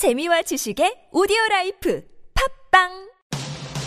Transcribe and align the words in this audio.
재미와 0.00 0.40
지식의 0.40 1.08
오디오 1.12 1.36
라이프 1.50 2.00
팟빵 2.72 2.88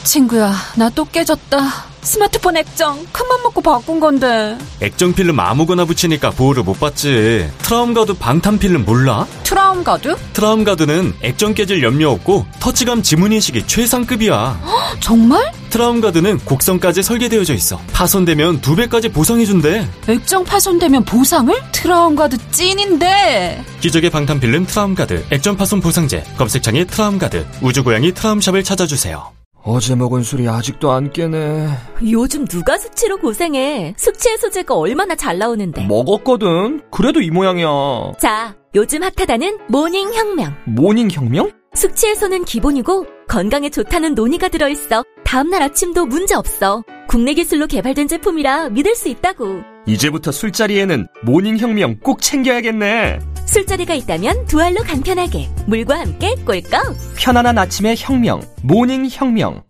친구야, 0.03 0.53
나 0.77 0.91
또 0.91 1.05
깨졌다. 1.05 1.57
스마트폰 2.01 2.55
액정 2.57 3.07
큰맘 3.11 3.41
먹고 3.41 3.61
바꾼 3.61 3.99
건데. 3.99 4.55
액정 4.79 5.13
필름 5.13 5.39
아무거나 5.39 5.85
붙이니까 5.85 6.29
보호를 6.29 6.61
못 6.61 6.79
받지. 6.79 7.49
트라움 7.63 7.95
가드 7.95 8.13
방탄 8.13 8.59
필름 8.59 8.85
몰라? 8.85 9.25
트라움 9.41 9.83
가드? 9.83 10.15
트라움 10.33 10.63
가드는 10.63 11.15
액정 11.23 11.55
깨질 11.55 11.81
염려 11.81 12.11
없고 12.11 12.45
터치감 12.59 13.01
지문 13.01 13.31
인식이 13.31 13.65
최상급이야. 13.65 14.61
정말? 15.01 15.51
트라움가드는 15.73 16.37
곡선까지 16.45 17.01
설계되어져 17.01 17.55
있어. 17.55 17.79
파손되면 17.93 18.61
두 18.61 18.75
배까지 18.75 19.09
보상해준대. 19.09 19.87
액정 20.07 20.43
파손되면 20.43 21.03
보상을? 21.03 21.51
트라움 21.71 22.15
가드 22.15 22.37
찐인데. 22.51 23.63
기적의 23.79 24.11
방탄 24.11 24.39
필름 24.39 24.67
트라움가드 24.67 25.25
액정 25.31 25.57
파손 25.57 25.81
보상제 25.81 26.23
검색창에 26.37 26.85
트라움가드 26.85 27.47
우주고양이 27.63 28.11
트라움샵을 28.13 28.63
찾아주세요. 28.63 29.31
어제 29.63 29.95
먹은 29.95 30.21
술이 30.21 30.47
아직도 30.47 30.91
안 30.91 31.11
깨네. 31.11 31.69
요즘 32.11 32.45
누가 32.45 32.77
숙취로 32.77 33.17
고생해 33.17 33.95
숙취 33.97 34.29
해소제가 34.29 34.75
얼마나 34.75 35.15
잘 35.15 35.39
나오는데 35.39 35.87
먹었거든. 35.87 36.81
그래도 36.91 37.19
이 37.19 37.31
모양이야. 37.31 38.11
자 38.19 38.53
요즘 38.75 39.01
핫하다는 39.01 39.57
모닝 39.69 40.13
혁명 40.13 40.53
모닝 40.65 41.09
혁명? 41.09 41.49
숙취 41.75 42.07
해소는 42.07 42.45
기본이고 42.45 43.05
건강에 43.27 43.69
좋다는 43.69 44.15
노니가 44.15 44.49
들어있어 44.49 45.03
다음날 45.23 45.63
아침도 45.63 46.05
문제 46.05 46.35
없어 46.35 46.83
국내 47.07 47.33
기술로 47.33 47.67
개발된 47.67 48.07
제품이라 48.07 48.69
믿을 48.69 48.95
수 48.95 49.09
있다고 49.09 49.73
이제부터 49.85 50.31
술자리에는 50.31 51.07
모닝 51.23 51.57
혁명 51.57 51.97
꼭 51.99 52.21
챙겨야겠네. 52.21 53.19
술자리가 53.45 53.93
있다면 53.95 54.45
두 54.45 54.61
알로 54.61 54.81
간편하게 54.81 55.49
물과 55.67 55.99
함께 55.99 56.35
꿀꺽 56.45 56.95
편안한 57.17 57.57
아침의 57.57 57.95
혁명. 57.97 58.41
모닝 58.61 59.07
혁명. 59.11 59.63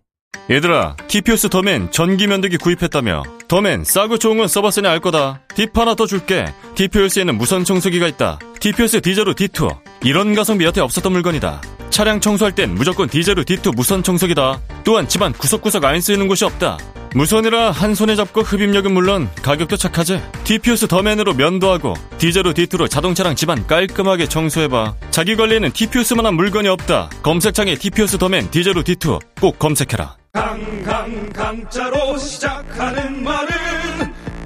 얘들아 0.49 0.97
TPOS 1.07 1.49
더맨 1.49 1.91
전기 1.91 2.27
면도기 2.27 2.57
구입했다며 2.57 3.23
더맨 3.53 3.83
싸고 3.83 4.17
좋은 4.17 4.37
건 4.37 4.47
써봤으니 4.47 4.87
알 4.87 4.99
거다. 4.99 5.41
팁 5.53 5.77
하나 5.77 5.93
더 5.93 6.07
줄게. 6.07 6.43
TPOS에는 6.73 7.37
무선 7.37 7.63
청소기가 7.63 8.07
있다. 8.07 8.39
TPOS 8.59 9.01
디제로 9.01 9.35
D2 9.35 9.77
이런 10.03 10.33
가성비 10.33 10.65
여태 10.65 10.81
없었던 10.81 11.11
물건이다. 11.11 11.61
차량 11.91 12.19
청소할 12.19 12.55
땐 12.55 12.73
무조건 12.73 13.07
디제로 13.07 13.43
D2 13.43 13.75
무선 13.75 14.01
청소기다. 14.01 14.59
또한 14.83 15.07
집안 15.07 15.31
구석구석 15.33 15.85
안 15.85 16.01
쓰이는 16.01 16.27
곳이 16.27 16.45
없다. 16.45 16.79
무선이라 17.13 17.69
한 17.69 17.93
손에 17.93 18.15
잡고 18.15 18.41
흡입력은 18.41 18.91
물론 18.91 19.29
가격도 19.43 19.77
착하지. 19.77 20.19
TPOS 20.45 20.87
더맨으로 20.87 21.35
면도 21.35 21.69
하고 21.69 21.93
디제로 22.17 22.55
D2로 22.55 22.89
자동차랑 22.89 23.35
집안 23.35 23.67
깔끔하게 23.67 24.29
청소해봐. 24.29 24.95
자기 25.11 25.35
관리에는 25.35 25.73
TPOS만한 25.73 26.33
물건이 26.33 26.69
없다. 26.69 27.11
검색창에 27.21 27.75
TPOS 27.75 28.17
더맨 28.17 28.49
디제로 28.49 28.81
D2 28.81 29.19
꼭 29.39 29.59
검색해라 29.59 30.22
강강 30.33 31.29
강자로 31.29 32.17
시작하는 32.17 33.23
말은 33.23 33.49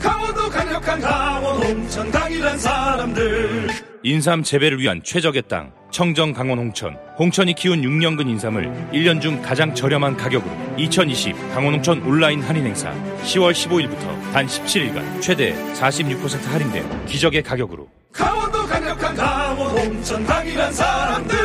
강원도 0.02 0.50
강력한 0.50 1.00
강원 1.00 1.64
홍천 1.64 2.12
강이란 2.12 2.58
사람들. 2.58 3.70
인삼 4.04 4.44
재배를 4.44 4.80
위한 4.80 5.02
최적의 5.02 5.44
땅 5.48 5.72
청정 5.92 6.34
강원 6.34 6.60
홍천. 6.60 6.94
홍천이 7.18 7.56
키운 7.56 7.84
6년근 7.84 8.28
인삼을 8.28 8.90
1년 8.92 9.22
중 9.22 9.42
가장 9.42 9.74
저렴한 9.74 10.18
가격으로 10.18 10.52
2020 10.78 11.34
강원 11.54 11.76
홍천 11.76 12.02
온라인 12.04 12.42
할인 12.42 12.66
행사. 12.66 12.94
10월 13.24 13.54
15일부터 13.54 14.34
단 14.34 14.46
17일간 14.46 15.22
최대 15.22 15.56
46% 15.74 16.48
할인된 16.48 17.06
기적의 17.06 17.44
가격으로. 17.44 17.90
강원도 18.12 18.66
강력한 18.66 19.16
강원 19.16 19.78
홍천 19.78 20.26
강이란 20.26 20.74
사람들. 20.74 21.38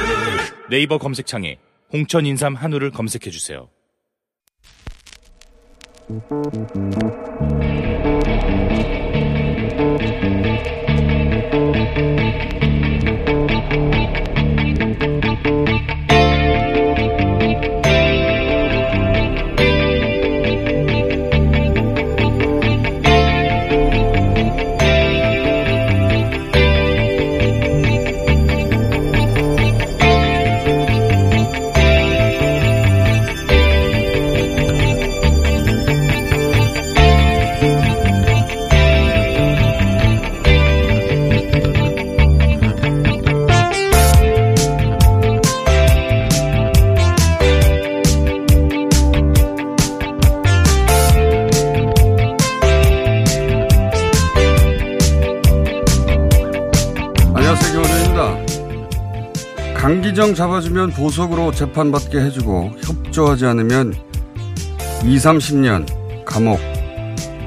네이버 0.68 0.98
검색창에 0.98 1.58
홍천 1.92 2.26
인삼 2.26 2.56
한우를 2.56 2.90
검색해 2.90 3.30
주세요. 3.30 3.68
Thank 6.20 7.86
you. 7.86 7.91
강기정 60.12 60.34
잡아주면 60.34 60.90
보석으로 60.90 61.52
재판받게 61.52 62.20
해주고 62.20 62.76
협조하지 62.82 63.46
않으면 63.46 63.94
2, 65.04 65.16
30년 65.16 65.86
감옥 66.26 66.60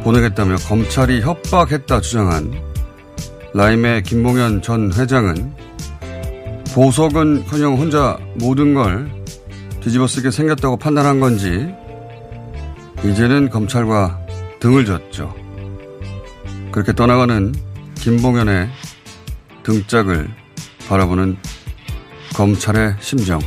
보내겠다며 0.04 0.56
검찰이 0.56 1.22
협박했다 1.22 2.02
주장한 2.02 2.52
라임의 3.54 4.02
김봉현 4.04 4.64
전 4.64 4.92
회장은 4.92 5.54
보석은 6.74 7.46
커녕 7.46 7.76
혼자 7.76 8.18
모든 8.36 8.74
걸 8.74 9.12
뒤집어 9.82 10.08
쓰게 10.08 10.32
생겼다고 10.32 10.78
판단한 10.78 11.20
건지 11.20 11.72
이제는 13.04 13.52
검찰과 13.52 14.26
등을 14.60 14.86
졌죠. 14.86 15.36
그렇게 16.72 16.94
떠나가는 16.94 17.54
김봉현의 17.96 18.70
등짝을 19.62 20.28
바라보는 20.90 21.38
검찰의 22.36 22.96
심정. 23.00 23.40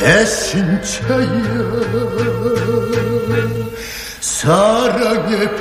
배신자여 0.00 1.26
사랑의 4.20 5.56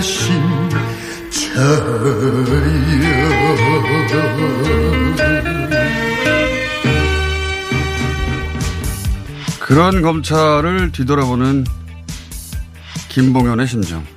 배신자여 0.00 0.72
그런 9.60 10.02
검찰을 10.02 10.92
뒤돌아보는 10.92 11.64
김봉현의 13.08 13.66
심정. 13.66 14.11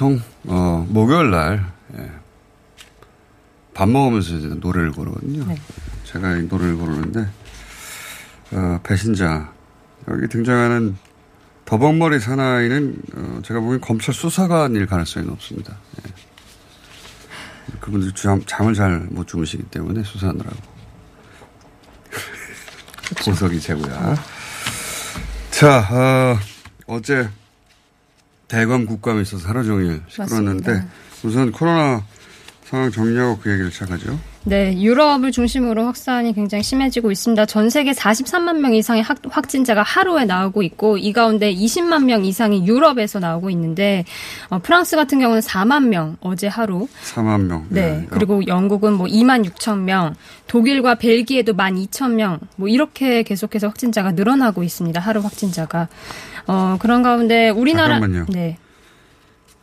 보통 0.00 0.18
어, 0.46 0.86
목요일 0.88 1.30
날 1.30 1.70
예, 1.98 2.10
밥 3.74 3.86
먹으면서 3.86 4.34
이제 4.34 4.46
노래를 4.48 4.92
고르거든요. 4.92 5.44
네. 5.44 5.54
제가 6.04 6.38
이 6.38 6.44
노래를 6.44 6.76
고르는데 6.78 7.28
어, 8.52 8.80
배신자 8.82 9.52
여기 10.08 10.26
등장하는 10.26 10.96
더벅머리 11.66 12.18
사나이는 12.18 12.96
어, 13.14 13.40
제가 13.44 13.60
보기엔 13.60 13.82
검찰 13.82 14.14
수사관일 14.14 14.86
가능성이 14.86 15.26
높습니다. 15.26 15.76
예. 15.98 16.12
그분들 17.80 18.12
잠, 18.12 18.42
잠을 18.46 18.72
잘 18.72 19.06
못 19.10 19.28
주무시기 19.28 19.64
때문에 19.64 20.02
수사하느라고. 20.02 20.56
보석이 23.22 23.60
최고야. 23.60 24.14
자, 25.50 25.88
어, 25.90 26.38
어제 26.86 27.28
대검 28.50 28.84
국감에 28.84 29.22
있어서 29.22 29.48
하루 29.48 29.64
종일 29.64 30.02
시끄러웠는데. 30.08 30.84
우선 31.22 31.52
코로나 31.52 32.02
상황 32.70 32.88
정리하고 32.88 33.36
그 33.38 33.50
얘기를 33.50 33.68
시작하죠. 33.72 34.16
네, 34.44 34.80
유럽을 34.80 35.32
중심으로 35.32 35.84
확산이 35.84 36.32
굉장히 36.32 36.62
심해지고 36.62 37.10
있습니다. 37.10 37.44
전 37.46 37.68
세계 37.68 37.90
43만 37.90 38.60
명 38.60 38.72
이상의 38.74 39.02
확, 39.02 39.18
확진자가 39.28 39.82
하루에 39.82 40.24
나오고 40.24 40.62
있고 40.62 40.96
이 40.96 41.12
가운데 41.12 41.52
20만 41.52 42.04
명 42.04 42.24
이상이 42.24 42.64
유럽에서 42.66 43.18
나오고 43.18 43.50
있는데 43.50 44.04
어, 44.50 44.60
프랑스 44.60 44.94
같은 44.94 45.18
경우는 45.18 45.40
4만 45.42 45.88
명 45.88 46.16
어제 46.20 46.46
하루 46.46 46.86
4만 47.02 47.42
명. 47.46 47.66
네. 47.70 48.02
예. 48.02 48.06
그리고 48.08 48.46
영국은 48.46 48.92
뭐 48.92 49.08
2만 49.08 49.44
6천 49.50 49.80
명, 49.80 50.14
독일과 50.46 50.94
벨기에도 50.94 51.52
1만 51.54 51.88
2천 51.88 52.12
명, 52.12 52.38
뭐 52.54 52.68
이렇게 52.68 53.24
계속해서 53.24 53.66
확진자가 53.66 54.12
늘어나고 54.12 54.62
있습니다. 54.62 55.00
하루 55.00 55.20
확진자가. 55.20 55.88
어, 56.46 56.76
그런 56.78 57.02
가운데 57.02 57.48
우리나라. 57.50 57.98
잠깐만요. 57.98 58.26
네. 58.28 58.58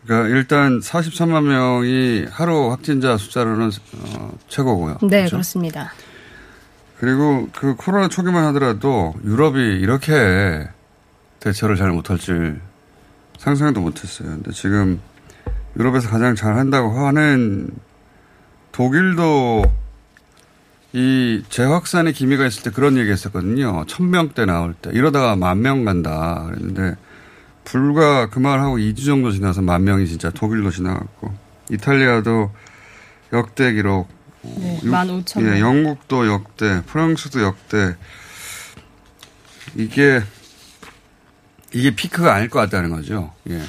그러니까 0.07 0.29
일단 0.35 0.79
43만 0.79 1.43
명이 1.43 2.27
하루 2.31 2.71
확진자 2.71 3.17
숫자로는 3.17 3.71
어, 4.17 4.31
최고고요. 4.47 4.99
네, 5.03 5.07
그렇죠? 5.19 5.31
그렇습니다. 5.31 5.91
그리고 6.99 7.49
그 7.55 7.75
코로나 7.75 8.07
초기만 8.07 8.43
하더라도 8.45 9.13
유럽이 9.23 9.59
이렇게 9.79 10.67
대처를 11.41 11.75
잘 11.75 11.91
못할 11.91 12.17
줄 12.17 12.59
상상도 13.37 13.81
못했어요. 13.81 14.29
근데 14.29 14.51
지금 14.51 14.99
유럽에서 15.77 16.09
가장 16.09 16.35
잘 16.35 16.57
한다고 16.57 17.05
하는 17.05 17.69
독일도 18.71 19.63
이 20.93 21.43
재확산의 21.49 22.13
기미가 22.13 22.47
있을 22.47 22.63
때 22.63 22.69
그런 22.71 22.97
얘기 22.97 23.11
했었거든요. 23.11 23.83
천 23.87 24.09
명대 24.09 24.45
나올 24.45 24.73
때. 24.73 24.89
이러다가 24.93 25.35
만 25.35 25.61
명 25.61 25.83
간다. 25.85 26.45
그랬는데 26.47 26.95
불과 27.67 28.29
그 28.29 28.39
말하고 28.39 28.77
2주 28.77 29.05
정도 29.05 29.29
지나서 29.31 29.61
만 29.61 29.83
명이 29.83 30.07
진짜 30.07 30.29
독일로 30.29 30.71
지나갔고 30.71 31.33
이탈리아도 31.69 32.51
역대 33.33 33.73
기록. 33.73 34.07
네, 34.41 34.79
육- 34.83 34.89
15,000 34.89 35.43
예, 35.43 35.59
명. 35.59 35.59
영국도 35.59 36.27
역대, 36.27 36.81
프랑스도 36.85 37.41
역대. 37.41 37.95
이게 39.75 40.23
이게 41.73 41.93
피크가 41.93 42.33
아닐 42.33 42.49
것 42.49 42.59
같다는 42.59 42.89
거죠. 42.89 43.33
예. 43.49 43.61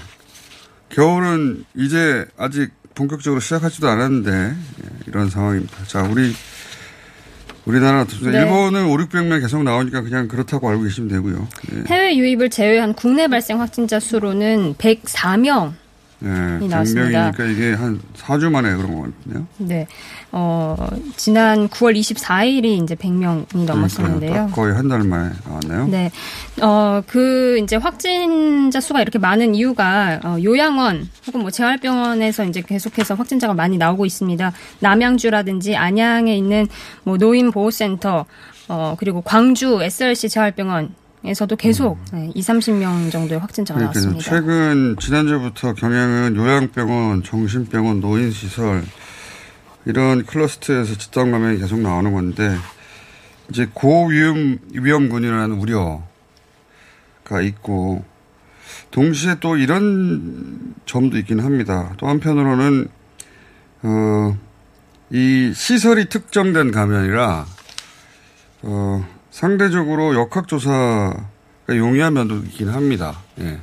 겨울은 0.91 1.65
이제 1.75 2.25
아직 2.39 2.71
본격적으로 2.95 3.41
시작하지도 3.41 3.89
않았는데 3.89 4.31
예, 4.31 4.89
이런 5.09 5.29
상황입니다. 5.29 5.85
자, 5.87 6.03
우리 6.05 6.33
우리나라 7.69 8.05
네. 8.05 8.31
일본은 8.31 8.87
5, 8.87 8.97
600명 8.97 9.43
계속 9.43 9.63
나오니까 9.63 10.01
그냥 10.01 10.27
그렇다고 10.27 10.71
알고 10.71 10.85
계시면 10.85 11.11
되고요. 11.11 11.47
예. 11.75 11.85
해외 11.87 12.17
유입을 12.17 12.49
제외한 12.49 12.95
국내 12.95 13.29
발생 13.29 13.61
확진자 13.61 14.01
수로는 14.01 14.75
104명. 14.77 15.75
예, 16.25 16.67
나왔습니다. 16.67 17.31
100명이니까 17.31 17.53
이게 17.53 17.73
한 17.75 18.01
4주 18.17 18.51
만에 18.51 18.75
그런 18.75 18.95
것 19.01 19.13
같네요. 19.25 19.47
네. 19.59 19.87
어, 20.33 20.77
지난 21.17 21.69
9월 21.69 21.97
24일이 21.99 22.83
이제 22.83 22.95
100명이 22.97 23.65
넘었었는데요. 23.65 24.51
거의 24.53 24.75
한 24.75 24.89
달 24.89 25.05
만에 25.05 25.31
나왔네요. 25.47 25.87
네. 25.89 26.11
어, 26.61 27.03
그, 27.07 27.59
이제 27.63 27.77
확진자 27.77 28.81
수가 28.81 29.01
이렇게 29.03 29.19
많은 29.19 29.55
이유가, 29.55 30.19
어, 30.25 30.37
요양원 30.43 31.09
혹은 31.27 31.41
뭐 31.41 31.51
재활병원에서 31.51 32.45
이제 32.47 32.63
계속해서 32.63 33.15
확진자가 33.15 33.55
많이 33.55 33.79
나오고 33.79 34.05
있습니다. 34.07 34.53
남양주라든지 34.81 35.77
안양에 35.77 36.37
있는 36.37 36.67
뭐 37.05 37.17
노인보호센터, 37.17 38.25
어, 38.71 38.97
그리고 38.99 39.21
광주 39.23 39.81
SRC 39.83 40.29
재활병원, 40.31 40.95
에서도 41.25 41.57
계속 41.57 41.99
네, 42.13 42.31
2, 42.35 42.41
30명 42.41 43.11
정도의 43.11 43.41
확진자가 43.41 43.79
그러니까 43.79 44.01
나왔습니다. 44.01 44.31
최근 44.31 44.97
지난주부터 45.01 45.75
경향은 45.75 46.37
요양병원, 46.37 47.25
정신병원, 47.25 48.01
노인시설 48.01 48.85
이런 49.85 50.25
클러스터에서 50.25 50.97
집단 50.97 51.33
감염이 51.33 51.59
계속 51.59 51.81
나오는 51.81 52.13
건데 52.13 52.57
이제 53.51 53.69
고위험 53.73 54.59
위험군이라는 54.73 55.57
우려가 55.59 57.41
있고 57.43 58.05
동시에 58.91 59.37
또 59.41 59.57
이런 59.57 60.75
점도 60.87 61.19
있긴 61.19 61.41
합니다. 61.41 61.95
또 61.99 62.07
한편으로는 62.07 62.89
어, 63.83 64.39
이 65.11 65.53
시설이 65.55 66.09
특정된 66.09 66.71
감염이라 66.71 67.47
어, 68.63 69.18
상대적으로 69.39 70.17
역학조사가 70.17 71.15
용이한 71.69 72.13
면도 72.13 72.39
있긴 72.39 72.71
합니다. 72.71 73.21
예. 73.39 73.61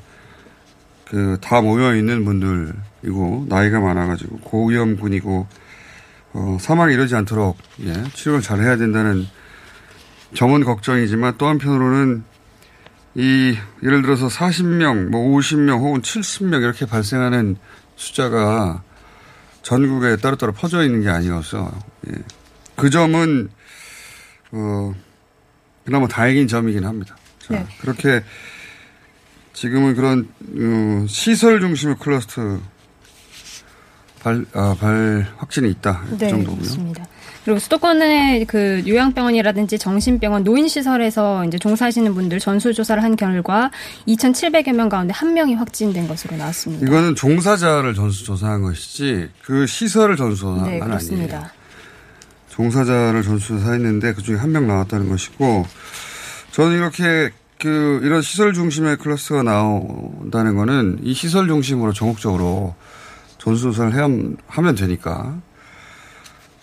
그, 1.04 1.38
다 1.42 1.60
모여있는 1.60 2.24
분들이고, 2.24 3.48
나이가 3.50 3.82
많아가지고, 3.82 4.38
고위험군이고, 4.38 5.48
어, 6.32 6.58
사망이 6.62 6.94
이러지 6.94 7.16
않도록, 7.16 7.58
예, 7.82 7.94
치료를 8.14 8.42
잘 8.42 8.62
해야 8.62 8.78
된다는 8.78 9.28
점은 10.34 10.64
걱정이지만 10.64 11.38
또 11.38 11.48
한편으로는 11.48 12.24
이, 13.16 13.58
예를 13.84 14.02
들어서 14.02 14.30
40명, 14.30 15.10
뭐 15.10 15.38
50명 15.38 15.80
혹은 15.80 16.02
70명 16.02 16.64
이렇게 16.64 16.86
발생하는 16.86 17.58
숫자가 17.98 18.82
전국에 19.62 20.16
따로따로 20.16 20.54
퍼져 20.54 20.86
있는 20.86 21.02
게 21.02 21.10
아니어서, 21.10 21.70
예. 22.08 22.14
그 22.78 22.90
점은, 22.90 23.50
어, 24.54 24.94
그나마 25.86 26.08
다행인 26.08 26.48
점이긴 26.48 26.84
합니다. 26.84 27.16
자, 27.40 27.54
네. 27.54 27.66
그렇게 27.80 28.24
지금은 29.54 29.96
그런 29.96 30.28
어, 30.42 31.06
시설 31.08 31.62
중심의 31.62 31.98
클러스터 32.00 32.60
발, 34.20 34.44
아, 34.54 34.76
발 34.80 35.28
확진이 35.38 35.70
있다 35.70 36.04
이 36.12 36.18
네, 36.18 36.28
정도고요. 36.30 36.58
그렇습니다. 36.58 37.06
그리고 37.46 37.60
수도권의 37.60 38.46
그 38.46 38.82
요양병원이라든지 38.88 39.78
정신병원, 39.78 40.44
노인시설에서 40.44 41.46
이제 41.46 41.60
종사하시는 41.60 42.12
분들 42.16 42.40
전수조사를 42.40 43.04
한 43.04 43.16
결과 43.16 43.70
2,700여 44.08 44.74
명 44.74 44.90
가운데 44.90 45.14
한 45.14 45.36
명이 45.36 45.54
확진된 45.54 46.08
것으로 46.08 46.38
나왔습니다. 46.38 46.88
이거는 46.88 47.14
종사자를 47.14 47.94
전수조사한 47.94 48.64
것이지 48.64 49.30
그 49.44 49.68
시설을 49.68 50.18
전수조사한 50.18 50.72
네, 50.72 50.80
건 50.80 50.88
그렇습니다. 50.88 51.36
아니에요. 51.38 51.65
종사자를 52.56 53.22
전수조사했는데 53.24 54.14
그중에 54.14 54.38
한 54.38 54.50
명 54.52 54.68
나왔다는 54.68 55.10
것이고 55.10 55.66
저는 56.52 56.78
이렇게 56.78 57.32
그 57.60 58.00
이런 58.04 58.22
시설 58.22 58.54
중심의 58.54 58.98
클러스가 58.98 59.44
나온다는 59.44 60.56
거는 60.56 61.00
이 61.04 61.14
시설 61.14 61.48
중심으로 61.48 61.92
전국적으로 61.94 62.76
전수조사를 63.38 63.94
해야 63.94 64.08
하면 64.48 64.76
되니까 64.76 65.38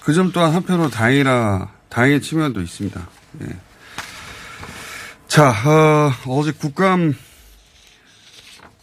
그 0.02 0.14
점 0.14 0.32
또한 0.32 0.52
한편으로 0.54 0.88
다행이라 0.90 1.68
다행의 1.88 2.22
측면도 2.22 2.60
있습니다. 2.62 3.08
예. 3.42 3.46
자 5.28 5.50
어, 5.50 6.12
어제 6.26 6.52
국감 6.52 7.14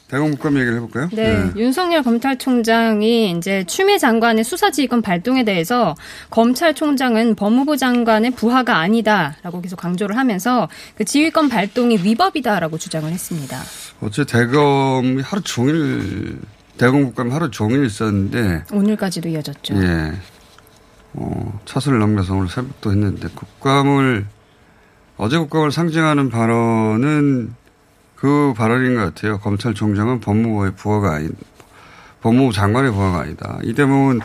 대검 0.10 0.32
국감 0.32 0.56
얘기를 0.58 0.78
해볼까요? 0.78 1.08
네, 1.13 1.51
윤석열 1.56 2.01
검찰총장이 2.01 3.32
이제 3.38 3.63
추미애 3.66 4.00
장관의 4.00 4.44
수사지휘권 4.44 5.04
발동에 5.04 5.44
대해서 5.44 5.96
검찰총장은 6.32 7.36
법무부 7.36 7.78
장관의 7.78 8.32
부하가 8.32 8.78
아니다라고 8.80 9.62
계속 9.62 9.75
강조를 9.78 10.18
하면서 10.18 10.68
그 10.96 11.06
지휘권 11.06 11.50
발동이 11.50 12.00
위법이다라고 12.04 12.80
주장을 12.80 13.10
했습니다. 13.10 13.60
어제 14.01 14.25
대검이 14.25 15.22
하루 15.22 15.42
종일 15.44 16.39
대검 16.78 17.04
국감이 17.04 17.32
하루 17.32 17.51
종일 17.51 17.86
있었는데 17.86 18.63
오늘까지도 18.74 19.30
이어졌죠. 19.30 19.75
예. 19.75 20.13
어, 21.13 21.60
차수를 21.66 22.00
넘겨서 22.00 22.34
오늘 22.36 22.48
새벽도 22.48 22.92
했는데 22.92 23.28
국감을 23.36 24.25
어제 25.18 25.38
국감을 25.38 25.72
상징하는 25.72 26.30
발언은 26.30 27.54
그 28.19 28.53
발언인 28.55 28.95
것 28.95 29.01
같아요. 29.01 29.39
검찰총장은 29.39 30.19
법무부의 30.19 30.73
부하가 30.75 31.15
아닌 31.15 31.31
법무부 32.21 32.51
장관의 32.51 32.91
부하가 32.91 33.19
아니다. 33.19 33.59
이 33.63 33.73
대목은 33.73 34.19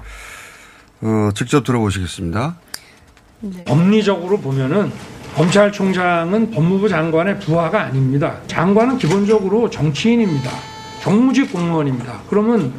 어, 1.02 1.30
직접 1.34 1.62
들어보시겠습니다. 1.62 2.56
네. 3.40 3.64
법리적으로 3.64 4.38
보면은 4.38 4.90
검찰총장은 5.36 6.50
법무부 6.50 6.88
장관의 6.88 7.38
부하가 7.38 7.82
아닙니다. 7.82 8.38
장관은 8.48 8.98
기본적으로 8.98 9.70
정치인입니다. 9.70 10.50
정무직 11.00 11.52
공무원입니다. 11.52 12.20
그러면 12.28 12.72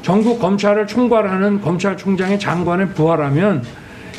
전국 0.00 0.38
검찰을 0.38 0.86
총괄하는 0.86 1.60
검찰총장의 1.60 2.40
장관의 2.40 2.94
부하라면 2.94 3.64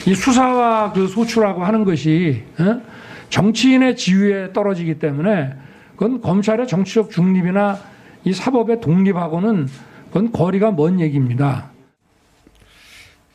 이 0.06 0.14
수사와 0.14 0.94
그 0.94 1.08
소출하고 1.08 1.64
하는 1.64 1.86
것이 1.86 2.44
어? 2.60 2.82
정치인의 3.30 3.96
지위에 3.96 4.54
떨어지기 4.54 5.00
때문에 5.00 5.63
그건 6.04 6.20
검찰의 6.20 6.68
정치적 6.68 7.12
중립이나 7.12 7.80
이 8.26 8.34
사법의 8.34 8.82
독립하고는 8.82 9.70
그건 10.08 10.34
거리가 10.34 10.72
먼 10.72 11.00
얘기입니다. 11.00 11.72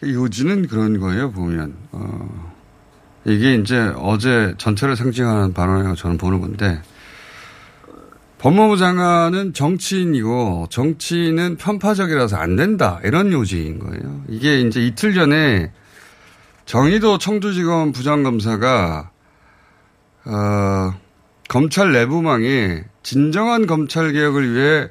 요지는 0.03 0.67
그런 0.67 1.01
거예요, 1.01 1.33
보면. 1.33 1.75
어, 1.93 2.53
이게 3.25 3.55
이제 3.55 3.91
어제 3.97 4.53
전체를 4.59 4.97
상징하는 4.97 5.55
발언이라고 5.55 5.97
저는 5.97 6.19
보는 6.19 6.43
건데, 6.43 6.83
법무부 8.37 8.77
장관은 8.77 9.55
정치인이고, 9.55 10.67
정치인은 10.69 11.57
편파적이라서 11.57 12.37
안 12.37 12.57
된다. 12.57 13.01
이런 13.03 13.33
요지인 13.33 13.79
거예요. 13.79 14.25
이게 14.29 14.61
이제 14.61 14.85
이틀 14.85 15.15
전에 15.15 15.73
정의도 16.67 17.17
청주지검 17.17 17.93
부장검사가, 17.93 19.11
어, 20.27 21.08
검찰 21.49 21.93
내부망에 21.93 22.85
진정한 23.02 23.67
검찰 23.67 24.12
개혁을 24.12 24.55
위해 24.55 24.88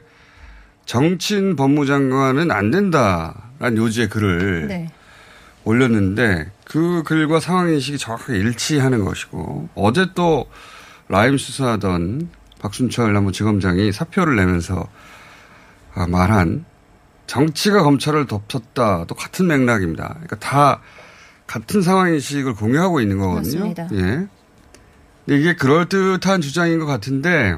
정치인 0.85 1.55
법무장관은 1.55 2.51
안 2.51 2.71
된다라는 2.71 3.77
요지의 3.77 4.09
글을 4.09 4.67
네. 4.67 4.91
올렸는데 5.63 6.49
그 6.65 7.03
글과 7.03 7.39
상황 7.39 7.69
인식이 7.69 7.97
정확하게 7.97 8.39
일치하는 8.39 9.05
것이고 9.05 9.69
어제 9.75 10.07
또 10.15 10.49
라임 11.09 11.37
수사하던 11.37 12.29
박순철 12.59 13.13
남부지검장이 13.13 13.91
사표를 13.91 14.35
내면서 14.35 14.87
아, 15.93 16.07
말한 16.07 16.65
정치가 17.27 17.83
검찰을 17.83 18.25
덮쳤다 18.25 19.05
또 19.05 19.15
같은 19.15 19.47
맥락입니다. 19.47 20.07
그러니까 20.13 20.35
다 20.37 20.81
같은 21.45 21.81
상황 21.81 22.13
인식을 22.13 22.55
공유하고 22.55 22.99
있는 23.01 23.19
거거든요. 23.19 23.59
맞습니다. 23.59 23.89
예. 23.93 24.27
이게 25.27 25.55
그럴듯한 25.55 26.41
주장인 26.41 26.79
것 26.79 26.85
같은데 26.85 27.57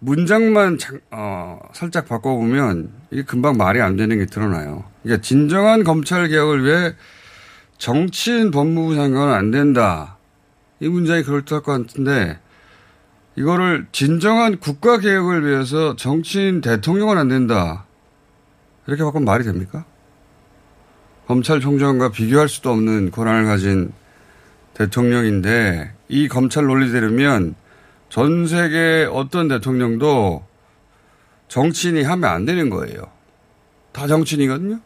문장만 0.00 0.78
장, 0.78 1.00
어, 1.10 1.58
살짝 1.72 2.06
바꿔보면 2.06 2.92
이게 3.10 3.22
금방 3.22 3.56
말이 3.56 3.80
안 3.80 3.96
되는 3.96 4.16
게 4.18 4.26
드러나요. 4.26 4.84
그러니까 5.02 5.22
진정한 5.22 5.82
검찰 5.84 6.28
개혁을 6.28 6.64
위해 6.64 6.94
정치인 7.78 8.50
법무부 8.50 8.94
장관은 8.94 9.32
안 9.32 9.50
된다. 9.50 10.18
이 10.80 10.88
문장이 10.88 11.22
그럴듯할 11.22 11.62
것 11.62 11.72
같은데 11.72 12.38
이거를 13.34 13.86
진정한 13.90 14.58
국가 14.58 14.98
개혁을 14.98 15.46
위해서 15.46 15.96
정치인 15.96 16.60
대통령은 16.60 17.16
안 17.16 17.28
된다. 17.28 17.86
이렇게 18.86 19.02
바꾸면 19.02 19.24
말이 19.24 19.42
됩니까? 19.42 19.84
검찰총장과 21.26 22.10
비교할 22.10 22.48
수도 22.48 22.70
없는 22.70 23.10
권한을 23.10 23.44
가진 23.46 23.92
대통령인데 24.78 25.92
이 26.08 26.28
검찰 26.28 26.64
논리대로면 26.66 27.56
전 28.08 28.46
세계 28.46 29.08
어떤 29.10 29.48
대통령도 29.48 30.46
정치인이 31.48 32.02
하면 32.04 32.30
안 32.30 32.44
되는 32.44 32.70
거예요. 32.70 33.10
다 33.92 34.06
정치인이거든요. 34.06 34.80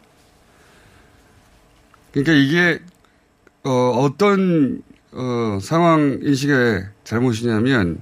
그러니까 2.12 2.32
이게 2.32 2.80
어, 3.64 4.08
떤 4.16 4.82
어, 5.12 5.58
상황 5.60 6.20
인식의 6.22 6.86
잘못이냐면 7.04 8.00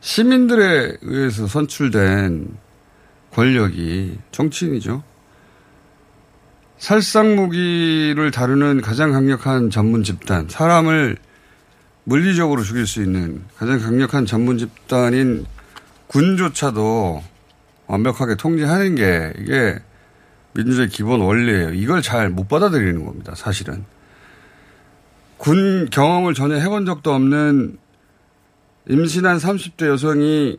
시민들에 0.00 0.98
의해서 1.00 1.46
선출된 1.46 2.56
권력이 3.32 4.18
정치인이죠. 4.32 5.02
살상 6.82 7.36
무기를 7.36 8.32
다루는 8.32 8.80
가장 8.80 9.12
강력한 9.12 9.70
전문 9.70 10.02
집단, 10.02 10.48
사람을 10.48 11.16
물리적으로 12.02 12.64
죽일 12.64 12.88
수 12.88 13.00
있는 13.00 13.44
가장 13.56 13.78
강력한 13.78 14.26
전문 14.26 14.58
집단인 14.58 15.46
군조차도 16.08 17.22
완벽하게 17.86 18.34
통제하는 18.34 18.96
게 18.96 19.32
이게 19.38 19.78
민주주의 20.54 20.88
기본 20.88 21.20
원리예요. 21.20 21.72
이걸 21.72 22.02
잘 22.02 22.30
못 22.30 22.48
받아들이는 22.48 23.04
겁니다. 23.04 23.36
사실은. 23.36 23.84
군 25.36 25.88
경험을 25.88 26.34
전혀 26.34 26.56
해본 26.56 26.84
적도 26.84 27.14
없는 27.14 27.78
임신한 28.88 29.36
30대 29.36 29.86
여성이 29.86 30.58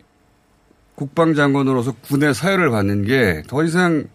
국방장관으로서 0.95 1.91
군의 2.07 2.33
사회를 2.33 2.69
받는 2.69 3.03
게 3.03 3.43
더 3.45 3.65
이상 3.65 4.05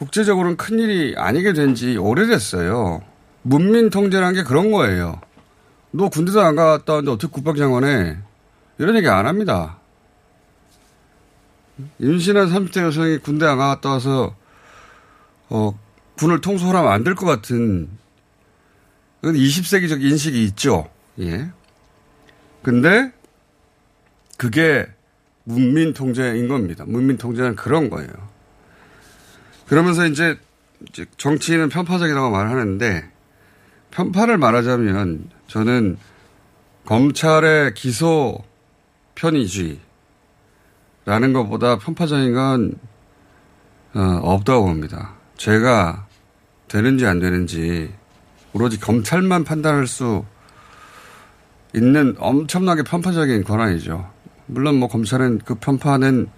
국제적으로는 0.00 0.56
큰일이 0.56 1.14
아니게 1.16 1.52
된 1.52 1.74
지 1.74 1.96
오래됐어요. 1.96 3.02
문민 3.42 3.90
통제라는 3.90 4.34
게 4.34 4.42
그런 4.42 4.70
거예요. 4.72 5.20
너 5.92 6.08
군대도 6.08 6.40
안 6.40 6.56
갔다 6.56 6.94
왔는데 6.94 7.12
어떻게 7.12 7.30
국방장관 7.32 7.84
해? 7.84 8.16
이런 8.78 8.96
얘기 8.96 9.08
안 9.08 9.26
합니다. 9.26 9.78
임신한 11.98 12.48
30대 12.50 12.80
여성이 12.82 13.18
군대 13.18 13.46
안 13.46 13.58
갔다 13.58 13.90
와서, 13.90 14.34
어, 15.48 15.78
군을 16.18 16.40
통솔하면 16.40 16.90
안 16.92 17.04
될 17.04 17.14
것 17.14 17.26
같은, 17.26 17.88
그건 19.20 19.36
20세기적 19.36 20.02
인식이 20.02 20.42
있죠. 20.44 20.88
예. 21.20 21.50
근데, 22.62 23.12
그게 24.36 24.86
문민 25.44 25.92
통제인 25.94 26.48
겁니다. 26.48 26.84
문민 26.86 27.16
통제는 27.16 27.56
그런 27.56 27.88
거예요. 27.90 28.10
그러면서 29.70 30.04
이제, 30.04 30.36
정치인은 31.16 31.68
편파적이라고 31.68 32.28
말하는데, 32.28 33.08
편파를 33.92 34.36
말하자면 34.36 35.30
저는 35.46 35.96
검찰의 36.86 37.74
기소 37.74 38.42
편의주의라는 39.14 39.78
것보다 41.32 41.78
편파적인 41.78 42.34
건 42.34 42.74
어, 43.94 44.00
없다고 44.22 44.66
봅니다. 44.66 45.14
죄가 45.36 46.08
되는지 46.66 47.06
안 47.06 47.20
되는지 47.20 47.94
오로지 48.52 48.80
검찰만 48.80 49.44
판단할 49.44 49.86
수 49.86 50.24
있는 51.74 52.16
엄청나게 52.18 52.82
편파적인 52.82 53.44
권한이죠. 53.44 54.10
물론 54.46 54.80
뭐 54.80 54.88
검찰은 54.88 55.42
그 55.44 55.54
편파는 55.56 56.28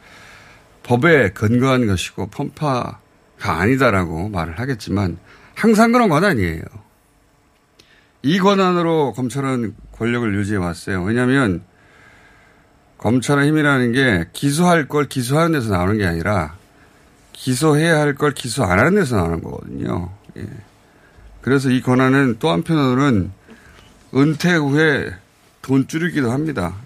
법에 0.82 1.32
근거한 1.32 1.86
것이고 1.86 2.26
편파 2.26 3.01
가 3.42 3.60
아니다라고 3.60 4.28
말을 4.28 4.60
하겠지만 4.60 5.18
항상 5.56 5.90
그런 5.90 6.08
권한이에요. 6.08 6.62
이 8.22 8.38
권한으로 8.38 9.12
검찰은 9.14 9.74
권력을 9.90 10.32
유지해 10.36 10.58
왔어요. 10.58 11.02
왜냐하면 11.02 11.64
검찰의 12.98 13.48
힘이라는 13.48 13.90
게 13.92 14.28
기소할 14.32 14.86
걸 14.86 15.08
기소하는 15.08 15.52
데서 15.52 15.72
나오는 15.72 15.98
게 15.98 16.06
아니라 16.06 16.54
기소해야 17.32 17.98
할 18.00 18.14
걸 18.14 18.32
기소 18.32 18.62
안 18.62 18.78
하는 18.78 18.94
데서 18.94 19.16
나오는 19.16 19.42
거거든요. 19.42 20.12
예. 20.36 20.46
그래서 21.40 21.68
이 21.68 21.80
권한은 21.82 22.36
또 22.38 22.50
한편으로는 22.50 23.32
은퇴 24.14 24.54
후에 24.54 25.12
돈 25.62 25.88
줄이기도 25.88 26.30
합니다. 26.30 26.76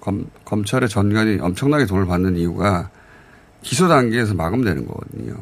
검, 0.00 0.26
검찰의 0.44 0.90
전관이 0.90 1.38
엄청나게 1.40 1.86
돈을 1.86 2.04
받는 2.04 2.36
이유가 2.36 2.90
기소 3.62 3.88
단계에서 3.88 4.34
마감되는 4.34 4.86
거거든요. 4.86 5.36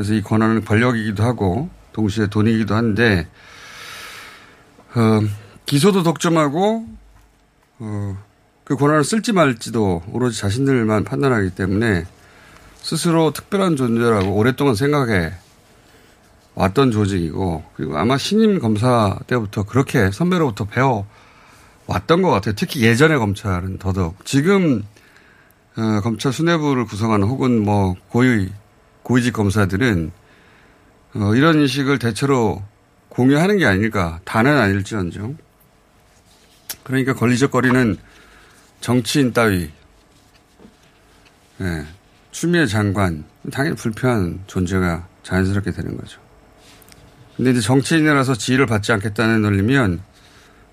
그래서 0.00 0.14
이 0.14 0.22
권한은 0.22 0.64
권력이기도 0.64 1.22
하고 1.22 1.68
동시에 1.92 2.28
돈이기도 2.28 2.74
한데 2.74 3.28
어, 4.94 5.20
기소도 5.66 6.02
독점하고 6.02 6.86
어, 7.80 8.24
그 8.64 8.76
권한을 8.76 9.04
쓸지 9.04 9.34
말지도 9.34 10.04
오로지 10.10 10.40
자신들만 10.40 11.04
판단하기 11.04 11.50
때문에 11.50 12.06
스스로 12.78 13.34
특별한 13.34 13.76
존재라고 13.76 14.34
오랫동안 14.36 14.74
생각해 14.74 15.34
왔던 16.54 16.92
조직이고 16.92 17.62
그리고 17.76 17.98
아마 17.98 18.16
신임 18.16 18.58
검사 18.58 19.18
때부터 19.26 19.64
그렇게 19.64 20.10
선배로부터 20.10 20.64
배워 20.64 21.06
왔던 21.86 22.22
것 22.22 22.30
같아요. 22.30 22.54
특히 22.56 22.80
예전의 22.80 23.18
검찰은 23.18 23.76
더더욱 23.76 24.24
지금 24.24 24.82
어, 25.76 26.00
검찰 26.00 26.32
수뇌부를 26.32 26.86
구성하는 26.86 27.28
혹은 27.28 27.62
뭐 27.62 27.96
고위 28.08 28.50
고위직 29.10 29.32
검사들은 29.32 30.12
어, 31.14 31.34
이런 31.34 31.58
인식을 31.58 31.98
대체로 31.98 32.62
공유하는 33.08 33.58
게 33.58 33.66
아닐까. 33.66 34.20
다는 34.24 34.56
아닐지언정. 34.56 35.36
그러니까 36.84 37.14
걸리적거리는 37.14 37.96
정치인 38.80 39.32
따위, 39.32 39.68
예, 41.60 41.86
추미애 42.30 42.66
장관, 42.66 43.24
당연히 43.50 43.74
불편한 43.74 44.44
존재가 44.46 45.08
자연스럽게 45.24 45.72
되는 45.72 45.96
거죠. 45.96 46.20
근데 47.36 47.50
이제 47.50 47.60
정치인이라서 47.60 48.36
지위를 48.36 48.66
받지 48.66 48.92
않겠다는 48.92 49.42
논리면 49.42 50.02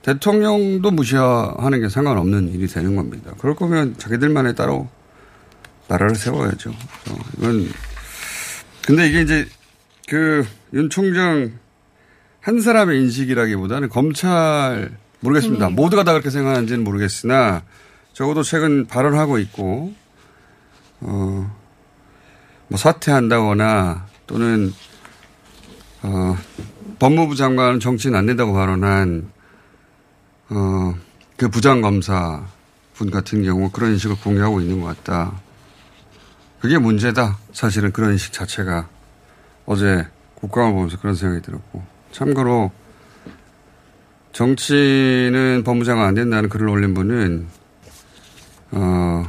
대통령도 0.03 0.91
무시하는 0.91 1.81
게 1.81 1.89
상관없는 1.89 2.49
일이 2.49 2.67
되는 2.67 2.95
겁니다. 2.95 3.33
그럴 3.39 3.55
거면 3.55 3.97
자기들만의 3.97 4.55
따로 4.55 4.87
나라를 5.87 6.15
세워야죠. 6.15 6.71
이건 7.37 7.67
근데 8.87 9.07
이게 9.07 9.21
이제 9.21 9.45
그 10.07 10.45
윤 10.73 10.89
총장 10.89 11.53
한 12.41 12.61
사람의 12.61 12.99
인식이라기보다는 13.01 13.89
검찰 13.89 14.91
모르겠습니다. 15.19 15.67
음. 15.67 15.75
모두가 15.75 16.03
다 16.03 16.11
그렇게 16.11 16.29
생각하는지는 16.29 16.83
모르겠으나 16.83 17.63
적어도 18.13 18.43
최근 18.43 18.85
발언하고 18.85 19.39
있고 19.39 19.93
어, 21.01 21.55
뭐 22.67 22.77
사퇴한다거나 22.77 24.07
또는 24.27 24.73
어, 26.03 26.37
법무부 26.99 27.35
장관은 27.35 27.79
정치는 27.79 28.17
안 28.17 28.25
된다고 28.25 28.53
발언한 28.53 29.31
어, 30.49 30.95
그 31.37 31.49
부장 31.49 31.81
검사 31.81 32.45
분 32.93 33.11
같은 33.11 33.43
경우 33.43 33.69
그런 33.71 33.91
인식을 33.91 34.17
공유하고 34.21 34.61
있는 34.61 34.81
것 34.81 34.87
같다. 34.87 35.39
그게 36.59 36.77
문제다. 36.77 37.37
사실은 37.53 37.91
그런 37.91 38.11
인식 38.11 38.33
자체가 38.33 38.87
어제 39.65 40.07
국감을 40.35 40.73
보면서 40.73 40.99
그런 40.99 41.15
생각이 41.15 41.41
들었고. 41.41 41.83
참고로 42.11 42.71
정치는 44.31 45.63
법무장관 45.65 46.07
안 46.07 46.15
된다는 46.15 46.49
글을 46.49 46.67
올린 46.69 46.93
분은 46.93 47.47
어, 48.71 49.25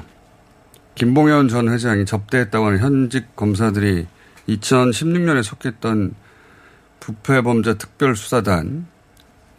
김봉현 0.94 1.48
전 1.48 1.68
회장이 1.68 2.04
접대했다고 2.06 2.66
하는 2.66 2.78
현직 2.78 3.36
검사들이 3.36 4.06
2016년에 4.48 5.42
속했던 5.42 6.14
부패범죄 7.00 7.78
특별수사단 7.78 8.86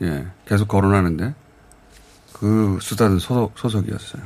예, 0.01 0.27
계속 0.45 0.67
거론하는데 0.67 1.33
그 2.33 2.77
수단 2.81 3.19
소속, 3.19 3.57
소속이었어요. 3.57 4.21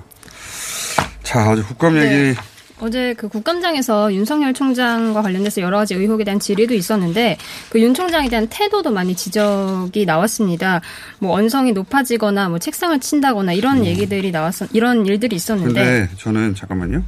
자, 1.23 1.50
어제 1.50 1.62
국감 1.63 1.95
네. 1.95 2.29
얘기. 2.29 2.39
어제 2.79 3.13
그 3.13 3.29
국감장에서 3.29 4.13
윤석열 4.13 4.53
총장과 4.53 5.21
관련돼서 5.21 5.61
여러 5.61 5.77
가지 5.77 5.93
의혹에 5.95 6.23
대한 6.23 6.39
질의도 6.39 6.73
있었는데 6.73 7.37
그 7.69 7.79
윤 7.79 7.93
총장에 7.93 8.29
대한 8.29 8.47
태도도 8.49 8.91
많이 8.91 9.15
지적이 9.15 10.05
나왔습니다. 10.05 10.81
뭐 11.19 11.33
언성이 11.37 11.71
높아지거나 11.73 12.49
뭐 12.49 12.59
책상을 12.59 12.99
친다거나 12.99 13.53
이런 13.53 13.79
음. 13.79 13.85
얘기들이 13.85 14.31
나왔었 14.31 14.69
이런 14.73 15.05
일들이 15.05 15.35
있었는데. 15.35 15.73
근데 15.73 16.09
저는 16.17 16.55
잠깐만요. 16.55 17.03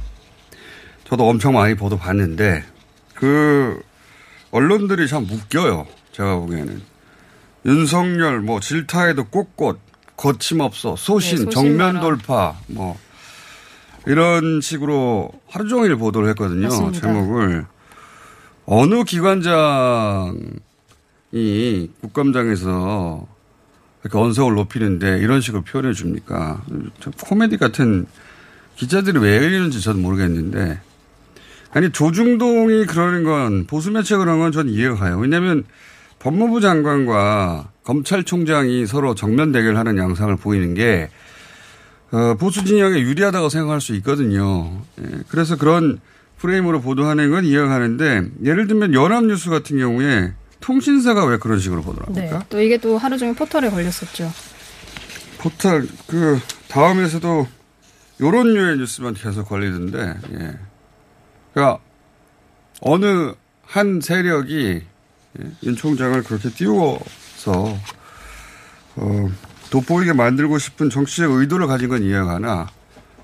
저도 1.08 1.28
엄청 1.28 1.54
많이 1.54 1.74
보도 1.74 1.96
봤는데 1.96 2.62
그 3.14 3.80
언론들이 4.50 5.08
참 5.08 5.26
웃겨요. 5.30 5.86
제가 6.12 6.36
보기에는 6.36 6.82
윤석열 7.66 8.40
뭐 8.40 8.60
질타에도 8.60 9.24
꼿꼿 9.24 9.80
거침없어, 10.16 10.96
소신, 10.96 11.44
네, 11.44 11.50
정면 11.50 12.00
돌파, 12.00 12.56
뭐, 12.68 12.98
이런 14.06 14.60
식으로 14.60 15.30
하루 15.48 15.68
종일 15.68 15.96
보도를 15.96 16.28
했거든요. 16.30 16.68
맞습니다. 16.68 17.00
제목을. 17.00 17.66
어느 18.66 19.04
기관장이 19.04 20.34
국감장에서 22.00 23.26
이렇게 24.02 24.18
언성을 24.18 24.54
높이는데 24.54 25.18
이런 25.18 25.40
식으로 25.40 25.62
표현해 25.62 25.92
줍니까? 25.92 26.62
코미디 27.24 27.56
같은 27.58 28.06
기자들이 28.76 29.18
왜 29.18 29.36
이러는지 29.36 29.80
저도 29.80 29.98
모르겠는데. 29.98 30.80
아니, 31.72 31.90
조중동이 31.90 32.86
그러는 32.86 33.24
건 33.24 33.66
보수 33.66 33.90
매체 33.90 34.16
그런 34.16 34.38
건 34.38 34.52
전 34.52 34.68
이해가 34.68 34.94
가요. 34.94 35.18
왜냐하면 35.18 35.64
법무부 36.20 36.60
장관과 36.60 37.70
검찰총장이 37.84 38.86
서로 38.86 39.14
정면 39.14 39.52
대결하는 39.52 39.98
양상을 39.98 40.34
보이는 40.36 40.74
게 40.74 41.10
어, 42.16 42.34
보수 42.34 42.64
진영에 42.64 42.98
유리하다고 42.98 43.50
생각할 43.50 43.82
수 43.82 43.94
있거든요. 43.96 44.80
예, 45.02 45.04
그래서 45.28 45.56
그런 45.56 46.00
프레임으로 46.38 46.80
보도하는 46.80 47.30
건 47.30 47.44
이해가 47.44 47.68
가는데 47.68 48.28
예를 48.42 48.66
들면 48.66 48.94
연합뉴스 48.94 49.50
같은 49.50 49.76
경우에 49.76 50.32
통신사가 50.60 51.26
왜 51.26 51.36
그런 51.36 51.58
식으로 51.60 51.82
보도를 51.82 52.06
합니까? 52.06 52.38
네, 52.38 52.46
또 52.48 52.58
이게 52.58 52.78
또 52.78 52.96
하루 52.96 53.18
종일 53.18 53.34
포털에 53.34 53.68
걸렸었죠. 53.68 54.32
포털 55.36 55.86
그 56.06 56.40
다음에서도 56.68 57.46
요런 58.22 58.54
류의 58.54 58.78
뉴스만 58.78 59.12
계속 59.12 59.46
걸리던데 59.50 60.14
예. 60.40 60.58
그러니까 61.52 61.80
어느 62.80 63.34
한 63.62 64.00
세력이 64.00 64.82
예, 65.38 65.50
윤 65.64 65.76
총장을 65.76 66.22
그렇게 66.22 66.48
띄워서 66.48 67.76
어, 68.96 69.30
돋보이게 69.70 70.12
만들고 70.12 70.58
싶은 70.58 70.90
정치적 70.90 71.30
의도를 71.32 71.66
가진 71.66 71.88
건 71.88 72.02
이해가 72.02 72.24
가나 72.24 72.68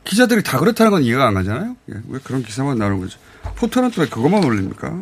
기자들이 0.05 0.43
다 0.43 0.59
그렇다는 0.59 0.91
건 0.91 1.03
이해가 1.03 1.29
안 1.29 1.35
가잖아요. 1.35 1.77
예, 1.91 1.95
왜 2.09 2.19
그런 2.25 2.43
기사만 2.43 2.79
나오는 2.79 2.99
거지? 3.01 3.17
포털은 3.57 3.91
또 3.93 4.03
왜 4.03 4.09
그것만 4.09 4.45
올립니까? 4.45 4.93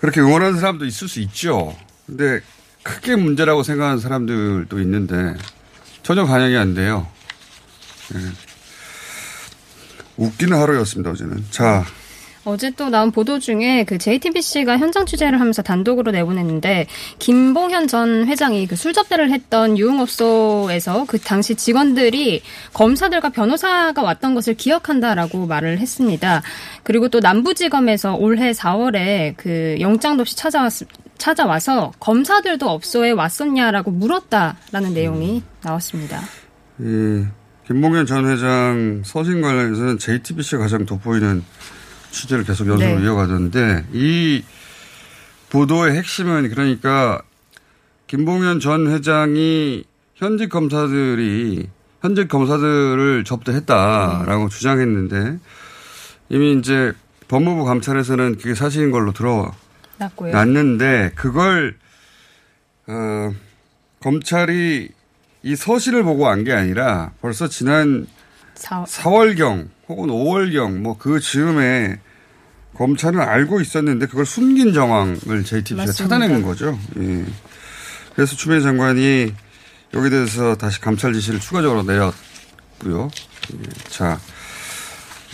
그렇게 0.00 0.20
응원하는 0.20 0.58
사람도 0.58 0.84
있을 0.86 1.08
수 1.08 1.20
있죠. 1.20 1.76
근데 2.06 2.40
크게 2.82 3.16
문제라고 3.16 3.62
생각하는 3.62 3.98
사람들도 4.00 4.80
있는데 4.80 5.34
전혀 6.02 6.24
반영이 6.26 6.56
안 6.56 6.74
돼요. 6.74 7.06
예. 8.14 8.18
웃기는 10.16 10.56
하루였습니다, 10.58 11.10
어제는. 11.10 11.44
자, 11.50 11.84
어제 12.44 12.70
또 12.70 12.88
나온 12.90 13.12
보도 13.12 13.38
중에 13.38 13.84
그 13.84 13.98
JTBC가 13.98 14.78
현장 14.78 15.06
취재를 15.06 15.40
하면서 15.40 15.62
단독으로 15.62 16.10
내보냈는데 16.10 16.88
김봉현 17.18 17.86
전 17.86 18.26
회장이 18.26 18.66
그 18.66 18.74
술접대를 18.74 19.30
했던 19.30 19.78
유흥업소에서 19.78 21.04
그 21.06 21.18
당시 21.18 21.54
직원들이 21.54 22.42
검사들과 22.72 23.28
변호사가 23.28 24.02
왔던 24.02 24.34
것을 24.34 24.54
기억한다라고 24.54 25.46
말을 25.46 25.78
했습니다. 25.78 26.42
그리고 26.82 27.08
또 27.08 27.20
남부지검에서 27.20 28.16
올해 28.16 28.50
4월에 28.50 29.34
그 29.36 29.76
영장도 29.80 30.22
없이 30.22 30.36
찾아왔 30.36 30.72
찾아와서 31.18 31.92
검사들도 32.00 32.68
업소에 32.68 33.12
왔었냐라고 33.12 33.92
물었다라는 33.92 34.92
내용이 34.92 35.44
나왔습니다. 35.62 36.20
예, 36.80 37.26
김봉현 37.68 38.06
전 38.06 38.28
회장 38.28 39.02
서신 39.04 39.40
관련해서는 39.40 39.98
JTBC가 39.98 40.62
가장 40.62 40.84
돋보이는 40.84 41.44
취재를 42.12 42.44
계속 42.44 42.68
연속으로 42.68 42.98
네. 43.00 43.04
이어가던데 43.04 43.86
이 43.92 44.44
보도의 45.50 45.96
핵심은 45.96 46.48
그러니까 46.50 47.20
김봉현 48.06 48.60
전 48.60 48.92
회장이 48.92 49.84
현직 50.14 50.48
검사들이 50.50 51.68
현직 52.00 52.28
검사들을 52.28 53.24
접대했다라고 53.24 54.48
네. 54.48 54.56
주장했는데 54.56 55.38
이미 56.28 56.52
이제 56.58 56.92
법무부 57.28 57.64
감찰에서는 57.64 58.36
그게 58.38 58.54
사실인 58.54 58.90
걸로 58.90 59.12
드러났는데 59.12 61.12
그걸 61.14 61.76
어, 62.86 63.32
검찰이 64.00 64.88
이 65.44 65.56
서실을 65.56 66.02
보고 66.04 66.28
안 66.28 66.44
게 66.44 66.52
아니라 66.52 67.10
벌써 67.20 67.48
지난 67.48 68.06
4, 68.62 68.84
4월 68.84 69.36
경 69.36 69.68
혹은 69.88 70.08
5월경 70.08 70.78
뭐 70.78 70.96
그 70.98 71.18
즈음에 71.20 71.98
검찰은 72.74 73.20
알고 73.20 73.60
있었는데 73.60 74.06
그걸 74.06 74.24
숨긴 74.24 74.72
정황을 74.72 75.44
JTBC가 75.44 75.92
찾아낸 75.92 76.42
거죠. 76.42 76.78
예. 76.98 77.24
그래서 78.14 78.36
추미애 78.36 78.60
장관이 78.60 79.32
여기에 79.94 80.10
대해서 80.10 80.54
다시 80.56 80.80
감찰 80.80 81.12
지시를 81.12 81.40
추가적으로 81.40 81.82
내렸고요. 81.82 83.10
예. 83.54 83.88
자, 83.90 84.18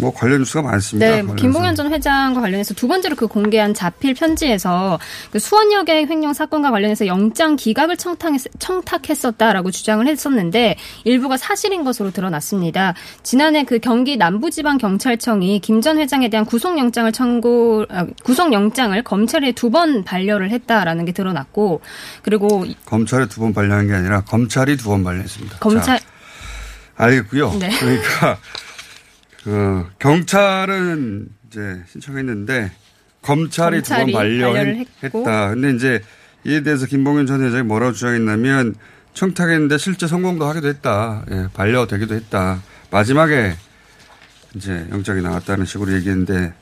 뭐 0.01 0.13
관련 0.13 0.39
뉴스가 0.41 0.63
많습니다. 0.63 1.11
네, 1.11 1.23
뭐 1.23 1.35
김봉현 1.35 1.75
전 1.75 1.93
회장과 1.93 2.41
관련해서 2.41 2.75
두 2.75 2.87
번째로 2.87 3.17
그 3.17 3.27
공개한 3.27 3.75
자필 3.75 4.15
편지에서 4.15 4.99
그 5.33 5.39
수원역의 5.39 6.07
횡령 6.07 6.33
사건과 6.35 6.71
관련해서 6.71 7.07
영장 7.07 7.57
기각을 7.57 7.97
청탁했, 7.97 9.25
었다라고 9.25 9.71
주장을 9.71 10.07
했었는데 10.07 10.77
일부가 11.05 11.37
사실인 11.37 11.83
것으로 11.85 12.11
드러났습니다. 12.13 12.95
지난해 13.23 13.65
그 13.65 13.79
경기 13.79 14.17
남부지방경찰청이 14.17 15.61
김 15.61 15.79
전 15.81 15.99
회장에 15.99 16.29
대한 16.29 16.45
구속영장을 16.45 17.11
청구 17.13 17.87
아, 17.89 18.05
구속영장을 18.25 19.01
검찰에 19.05 19.53
두 19.53 19.69
번 19.71 20.03
반려를 20.03 20.51
했다라는 20.51 21.05
게 21.05 21.13
드러났고 21.13 21.81
그리고 22.23 22.65
검찰에 22.87 23.27
두 23.29 23.41
번 23.41 23.53
반려한 23.55 23.87
게 23.87 23.95
아니라 23.95 24.23
검찰이 24.23 24.77
두 24.77 24.89
번 24.91 25.05
반려했습니다. 25.05 25.59
검찰 25.59 25.99
자, 25.99 26.05
알겠고요. 26.97 27.55
네. 27.61 27.69
그러니까. 27.79 28.39
그 29.49 29.87
경찰은 29.99 31.27
이제 31.47 31.83
신청했는데 31.91 32.71
검찰이, 33.23 33.81
두 33.81 33.95
번 33.95 34.13
반려했다. 34.13 35.49
근데 35.55 35.71
이제 35.71 36.03
이에 36.45 36.63
대해서 36.63 36.85
김봉현 36.85 37.27
전 37.27 37.43
회장이 37.43 37.63
뭐라고 37.63 37.93
주장했냐면 37.95 38.75
청탁했는데 39.15 39.79
실제 39.79 40.07
성공도 40.07 40.45
하기도 40.47 40.69
했다. 40.69 41.25
예, 41.31 41.49
반려되기도 41.55 42.15
했다. 42.15 42.63
마지막에 42.91 43.55
이제 44.55 44.87
영장이 44.91 45.23
나왔다는 45.23 45.65
식으로 45.65 45.95
얘기했는데 45.95 46.53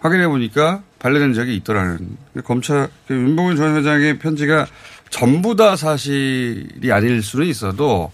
확인해 0.00 0.28
보니까 0.28 0.82
관련된 0.98 1.32
적이 1.32 1.56
있더라는. 1.56 2.18
검찰, 2.44 2.88
그 3.08 3.14
윤봉준 3.14 3.56
전 3.56 3.76
회장의 3.76 4.18
편지가 4.18 4.66
전부 5.08 5.56
다 5.56 5.74
사실이 5.74 6.92
아닐 6.92 7.22
수는 7.22 7.46
있어도 7.46 8.12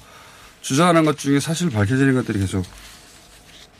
주장하는 0.60 1.04
것 1.04 1.18
중에 1.18 1.40
사실 1.40 1.70
밝혀지는 1.70 2.14
것들이 2.14 2.38
계속 2.38 2.64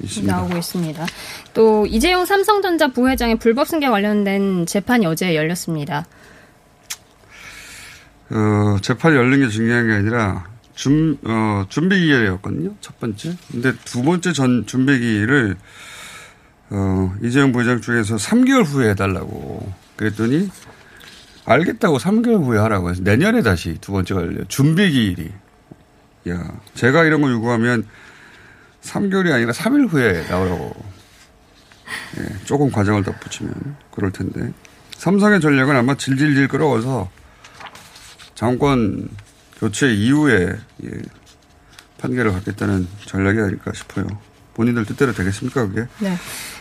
있습니다. 0.00 0.34
나오고 0.36 0.56
있습니다. 0.56 1.06
또 1.54 1.86
이재용 1.86 2.24
삼성전자 2.24 2.88
부회장의 2.88 3.36
불법 3.36 3.68
승계 3.68 3.88
관련된 3.88 4.66
재판이 4.66 5.06
어제 5.06 5.34
열렸습니다. 5.34 6.06
어, 8.30 8.78
재판이 8.80 9.16
열린 9.16 9.40
게 9.40 9.48
중요한 9.48 9.86
게 9.86 9.92
아니라 9.94 10.46
준, 10.74 11.18
어, 11.24 11.66
준비 11.68 11.98
기일이었거든요. 12.00 12.74
첫 12.80 12.98
번째. 12.98 13.36
근데 13.50 13.72
두 13.84 14.02
번째 14.02 14.32
전 14.32 14.64
준비 14.66 14.98
기일을 14.98 15.56
어, 16.70 17.14
이재용 17.22 17.52
부회장 17.52 17.80
쪽에서 17.82 18.16
3개월 18.16 18.64
후에 18.64 18.90
해달라고 18.90 19.70
그랬더니 19.96 20.48
알겠다고 21.44 21.98
3개월 21.98 22.42
후에 22.44 22.58
하라고 22.58 22.90
해서 22.90 23.02
내년에 23.02 23.42
다시 23.42 23.76
두 23.80 23.92
번째가 23.92 24.22
열려요. 24.22 24.44
준비 24.48 24.90
기일이. 24.90 25.30
야, 26.30 26.60
제가 26.74 27.04
이런 27.04 27.20
거 27.20 27.30
요구하면 27.30 27.84
3개월이 28.92 29.32
아니라 29.32 29.52
3일 29.52 29.88
후에 29.88 30.26
나오라고. 30.28 30.74
예, 32.18 32.44
조금 32.44 32.70
과정을 32.70 33.02
덧붙이면 33.02 33.76
그럴 33.90 34.12
텐데. 34.12 34.52
삼성의 34.96 35.40
전략은 35.40 35.74
아마 35.74 35.96
질질질 35.96 36.48
끌어와서 36.48 37.10
정권 38.34 39.08
교체 39.58 39.92
이후에 39.92 40.54
예, 40.84 40.90
판결을 41.98 42.32
갖겠다는 42.32 42.86
전략이 43.06 43.38
아닐까 43.38 43.72
싶어요. 43.74 44.06
본인들 44.54 44.84
뜻대로 44.84 45.12
되겠습니까, 45.12 45.66
그게? 45.66 45.86
네. 46.00 46.14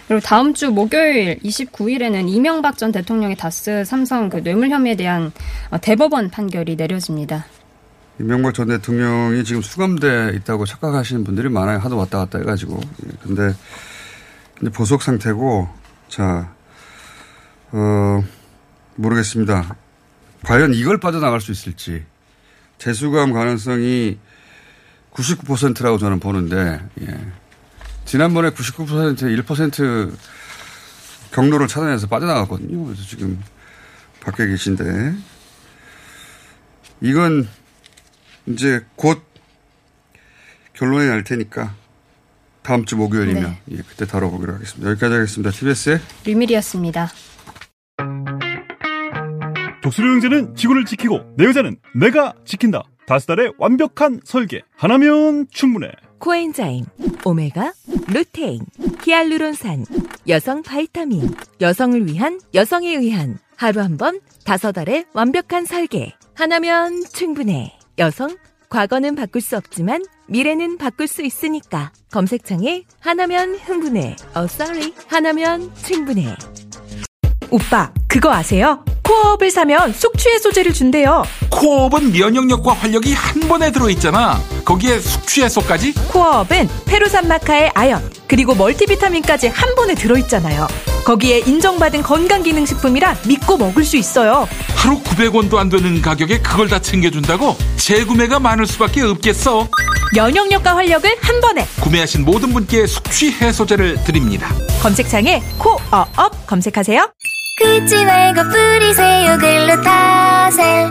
그리고 0.08 0.22
다음 0.22 0.54
주 0.54 0.72
목요일 0.72 1.38
29일에는 1.40 2.30
이명박 2.30 2.78
전 2.78 2.92
대통령의 2.92 3.36
다스 3.36 3.84
삼성 3.86 4.30
그 4.30 4.42
뇌물 4.44 4.70
혐의에 4.70 4.96
대한 4.96 5.32
어, 5.70 5.78
대법원 5.80 6.30
판결이 6.30 6.76
내려집니다. 6.76 7.46
이명박 8.22 8.54
전 8.54 8.68
대통령이 8.68 9.44
지금 9.44 9.64
수감돼 9.64 10.34
있다고 10.36 10.66
착각하시는 10.66 11.24
분들이 11.24 11.50
많아요. 11.50 11.80
하도 11.80 11.98
왔다 11.98 12.20
갔다 12.20 12.38
해가지고. 12.38 12.80
예, 13.06 13.10
근데, 13.24 13.56
근데 14.58 14.72
보석 14.72 15.02
상태고, 15.02 15.68
자, 16.08 16.54
어, 17.72 18.24
모르겠습니다. 18.96 19.76
과연 20.44 20.76
이걸 20.76 21.00
빠져나갈 21.00 21.42
수 21.42 21.52
있을지. 21.52 22.06
재수감 22.78 23.34
가능성이 23.34 24.20
99%라고 25.14 25.98
저는 25.98 26.20
보는데, 26.20 26.80
예. 27.02 27.20
지난번에 28.06 28.52
99%에 28.52 29.36
1% 29.36 30.14
경로를 31.32 31.68
찾아내서 31.68 32.08
빠져나갔거든요. 32.08 32.86
그래서 32.86 33.02
지금 33.04 33.42
밖에 34.20 34.46
계신데, 34.46 35.16
이건 37.02 37.48
이제 38.48 38.82
곧 38.96 39.22
결론이 40.74 41.08
날 41.08 41.24
테니까 41.24 41.74
다음 42.64 42.86
주 42.86 42.96
목요일이면 42.96 43.44
네. 43.66 43.78
예, 43.78 43.82
그때 43.88 44.06
다뤄보기로 44.06 44.54
하겠습니다. 44.54 44.90
여기까지 44.92 45.14
하겠습니다. 45.14 45.52
TBS의 45.52 46.00
류밀이었습니다. 46.26 47.10
독수리 49.82 50.08
형제는 50.08 50.56
지구를 50.56 50.86
지키고 50.86 51.22
내 51.38 51.46
여자는 51.46 51.78
내가 51.96 52.34
지킨다. 52.46 52.84
다스달의 53.08 53.54
완벽한 53.58 54.22
설계. 54.24 54.62
하나면 54.76 55.48
충분해. 55.50 55.92
코엔자임, 56.20 56.86
오메가, 57.26 57.74
루테인, 58.14 58.62
히알루론산, 59.04 59.86
여성 60.28 60.62
바이타민, 60.62 61.34
여성을 61.62 62.06
위한 62.06 62.40
여성에 62.54 62.96
의한 62.96 63.40
하루 63.58 63.82
한 63.82 63.98
번 63.98 64.20
다섯 64.46 64.78
알의 64.78 65.06
완벽한 65.14 65.66
설계. 65.66 66.14
하나면 66.36 67.04
충분해. 67.12 67.76
여성, 68.02 68.36
과거는 68.70 69.14
바꿀 69.16 69.42
수 69.42 69.56
없지만 69.56 70.04
미래는 70.26 70.80
바꿀 70.80 71.08
수 71.08 71.22
있으니까. 71.22 71.92
검색창에 72.12 72.84
하나면 73.00 73.60
흥분해. 73.64 74.16
어, 74.34 74.46
sorry. 74.46 74.92
하나면 75.08 75.72
충분해. 75.86 76.36
오빠, 77.52 77.94
그거 78.08 78.32
아세요? 78.34 78.84
코어업을 79.04 79.52
사면 79.52 79.94
숙취해소제를 79.94 80.74
준대요. 80.74 81.24
코어업은 81.52 82.12
면역력과 82.12 82.74
활력이 82.74 83.14
한 83.14 83.42
번에 83.42 83.72
들어있잖아. 83.72 84.40
거기에 84.66 84.98
숙취해소까지? 85.00 85.94
코어업은 86.12 86.70
페루산 86.88 87.28
마카의 87.28 87.72
아연, 87.76 88.02
그리고 88.32 88.56
멀티비타민까지 88.56 89.50
한 89.50 89.76
번에 89.76 89.94
들어있잖아요. 89.94 90.66
거기에 91.04 91.40
인정받은 91.40 92.02
건강기능식품이라 92.02 93.18
믿고 93.28 93.58
먹을 93.58 93.84
수 93.84 93.98
있어요. 93.98 94.48
하루 94.74 95.02
900원도 95.02 95.58
안 95.58 95.68
되는 95.68 96.02
가격에 96.02 96.40
그걸 96.40 96.70
다 96.70 96.80
챙겨준다고? 96.80 97.58
재구매가 97.76 98.40
많을 98.40 98.66
수밖에 98.68 99.02
없겠어. 99.02 99.68
면역력과 100.16 100.78
활력을 100.78 101.14
한 101.20 101.42
번에 101.42 101.68
구매하신 101.82 102.24
모든 102.24 102.54
분께 102.54 102.88
숙취 102.88 103.34
해소제를 103.34 104.02
드립니다. 104.06 104.48
검색창에 104.82 105.44
코어업 105.58 106.48
검색하세요. 106.48 107.12
긁지 107.60 108.06
말고 108.06 108.44
뿌리세요 108.50 109.38
글루타셀 109.40 110.88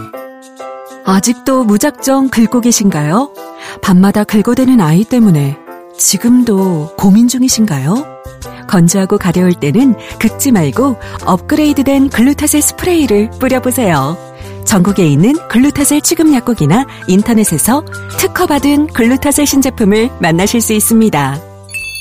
아직도 1.07 1.65
무작정 1.65 2.29
긁고 2.29 2.61
계신가요? 2.61 3.33
밤마다 3.81 4.25
긁어대는 4.25 4.83
아이 4.83 5.05
때문에 5.05 5.57
지금도 6.01 6.95
고민 6.97 7.29
중이신가요? 7.29 8.23
건조하고 8.67 9.19
가려울 9.19 9.53
때는 9.53 9.95
긁지 10.19 10.51
말고 10.51 10.97
업그레이드된 11.27 12.09
글루타셀 12.09 12.63
스프레이를 12.63 13.31
뿌려보세요. 13.39 14.17
전국에 14.65 15.07
있는 15.07 15.35
글루타셀 15.49 16.01
취급 16.01 16.33
약국이나 16.33 16.87
인터넷에서 17.07 17.85
특허받은 18.19 18.87
글루타셀 18.89 19.47
신제품을 19.47 20.11
만나실 20.21 20.63
수 20.63 20.73
있습니다. 20.73 21.39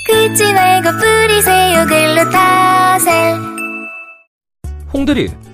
긁지 0.08 0.54
말고 0.54 0.90
뿌리세요 0.92 1.86
글루타셀 1.86 3.38
홍대리, 4.94 5.30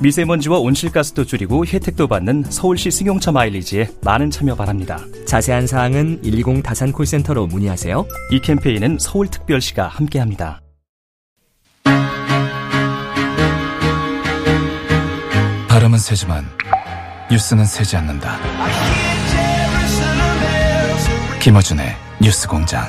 미세먼지와 0.00 0.58
온실가스도 0.58 1.24
줄이고 1.24 1.64
혜택도 1.64 2.06
받는 2.06 2.44
서울시 2.48 2.90
승용차 2.90 3.32
마일리지에 3.32 3.88
많은 4.02 4.30
참여 4.30 4.54
바랍니다. 4.54 4.98
자세한 5.26 5.66
사항은 5.66 6.22
120 6.22 6.62
다산 6.62 6.92
콜센터로 6.92 7.46
문의하세요. 7.46 8.06
이 8.32 8.40
캠페인은 8.40 8.98
서울특별시가 9.00 9.88
함께합니다. 9.88 10.60
발음은 15.68 15.98
세지만 15.98 16.44
뉴스는 17.30 17.64
세지 17.64 17.96
않는다. 17.96 18.38
김어준의 21.40 21.94
뉴스공장. 22.20 22.84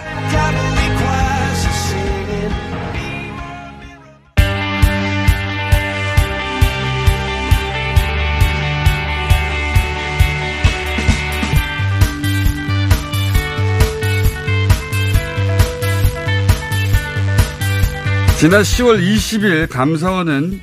지난 18.39 18.61
10월 18.61 19.01
20일 19.01 19.69
감사원은 19.69 20.61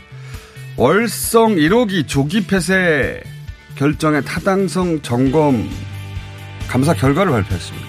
월성 0.77 1.57
1호기 1.57 2.07
조기 2.07 2.47
폐쇄 2.47 3.23
결정의 3.75 4.25
타당성 4.25 5.03
점검 5.03 5.69
감사 6.69 6.95
결과를 6.95 7.33
발표했습니다. 7.33 7.87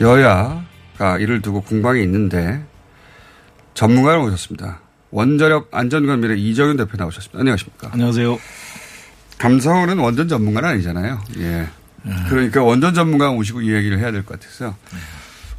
여야가 0.00 1.18
이를 1.20 1.40
두고 1.40 1.62
공방이 1.62 2.02
있는데 2.02 2.64
전문가를 3.74 4.20
모셨습니다. 4.20 4.80
원자력 5.12 5.68
안전관리의 5.72 6.40
이정현 6.42 6.76
대표 6.76 6.96
나오셨습니다. 6.96 7.38
안녕하십니까? 7.40 7.90
안녕하세요. 7.92 8.38
감사원은 9.38 9.98
원전 9.98 10.28
전문가는 10.28 10.68
아니잖아요. 10.68 11.20
예. 11.38 11.66
그러니까 12.28 12.62
원전 12.62 12.94
전문가 12.94 13.30
오시고 13.30 13.62
이 13.62 13.72
얘기를 13.72 13.98
해야 13.98 14.10
될 14.10 14.24
것 14.24 14.38
같아서. 14.40 14.76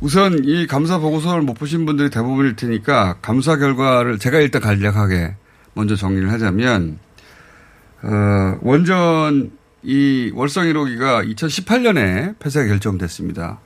우선 0.01 0.43
이 0.45 0.65
감사 0.65 0.97
보고서를 0.97 1.43
못 1.43 1.53
보신 1.53 1.85
분들이 1.85 2.09
대부분일 2.09 2.55
테니까 2.55 3.17
감사 3.21 3.57
결과를 3.57 4.17
제가 4.17 4.39
일단 4.39 4.59
간략하게 4.59 5.35
먼저 5.75 5.95
정리를 5.95 6.31
하자면, 6.31 6.97
어, 8.01 8.57
원전 8.61 9.51
이 9.83 10.31
월성 10.33 10.65
1호기가 10.65 11.31
2018년에 11.35 12.39
폐쇄가 12.39 12.67
결정됐습니다. 12.67 13.59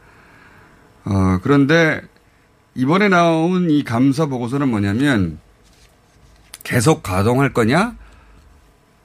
어, 1.06 1.40
그런데 1.42 2.02
이번에 2.74 3.08
나온 3.08 3.70
이 3.70 3.86
감사 3.86 4.26
보고서는 4.26 4.68
뭐냐면 4.68 5.40
계속 6.64 7.02
가동할 7.02 7.54
거냐 7.54 7.96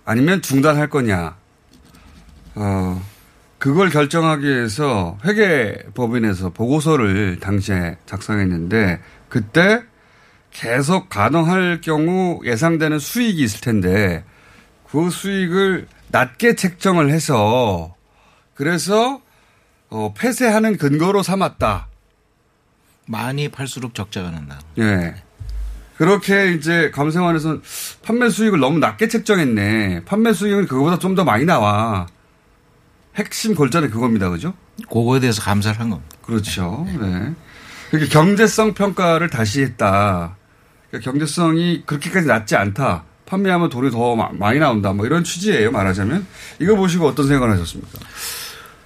아니면 0.04 0.42
중단할 0.42 0.88
거냐 0.88 1.36
어, 2.56 3.02
그걸 3.60 3.90
결정하기 3.90 4.48
위해서 4.48 5.18
회계법인에서 5.24 6.48
보고서를 6.50 7.38
당시에 7.40 7.98
작성했는데 8.06 9.00
그때 9.28 9.82
계속 10.50 11.10
가동할 11.10 11.80
경우 11.82 12.40
예상되는 12.44 12.98
수익이 12.98 13.42
있을 13.42 13.60
텐데 13.60 14.24
그 14.90 15.10
수익을 15.10 15.86
낮게 16.08 16.56
책정을 16.56 17.10
해서 17.10 17.94
그래서 18.54 19.20
어, 19.90 20.14
폐쇄하는 20.16 20.76
근거로 20.78 21.22
삼았다. 21.22 21.86
많이 23.06 23.48
팔수록 23.50 23.94
적자가 23.94 24.30
난다. 24.30 24.58
예. 24.78 25.14
그렇게 25.98 26.52
이제 26.52 26.90
감세원에서는 26.92 27.60
판매 28.02 28.30
수익을 28.30 28.58
너무 28.58 28.78
낮게 28.78 29.08
책정했네. 29.08 30.04
판매 30.06 30.32
수익은 30.32 30.66
그거보다 30.66 30.98
좀 30.98 31.14
더 31.14 31.24
많이 31.24 31.44
나와. 31.44 32.06
핵심 33.20 33.54
골자는 33.54 33.90
그겁니다. 33.90 34.28
그죠? 34.30 34.54
그거에 34.90 35.20
대해서 35.20 35.42
감사를 35.42 35.78
한 35.78 35.90
겁니다. 35.90 36.16
그렇죠. 36.22 36.86
네. 37.00 37.32
그렇게 37.90 38.06
경제성 38.08 38.74
평가를 38.74 39.28
다시 39.30 39.62
했다. 39.62 40.36
그러니까 40.90 41.10
경제성이 41.10 41.82
그렇게까지 41.86 42.26
낮지 42.26 42.56
않다. 42.56 43.04
판매하면 43.26 43.68
돈이 43.68 43.90
더 43.90 44.16
마- 44.16 44.30
많이 44.32 44.58
나온다. 44.58 44.92
뭐 44.92 45.06
이런 45.06 45.22
취지예요. 45.22 45.70
말하자면. 45.70 46.26
이거 46.60 46.74
보시고 46.76 47.06
어떤 47.06 47.28
생각을 47.28 47.52
하셨습니까? 47.54 47.98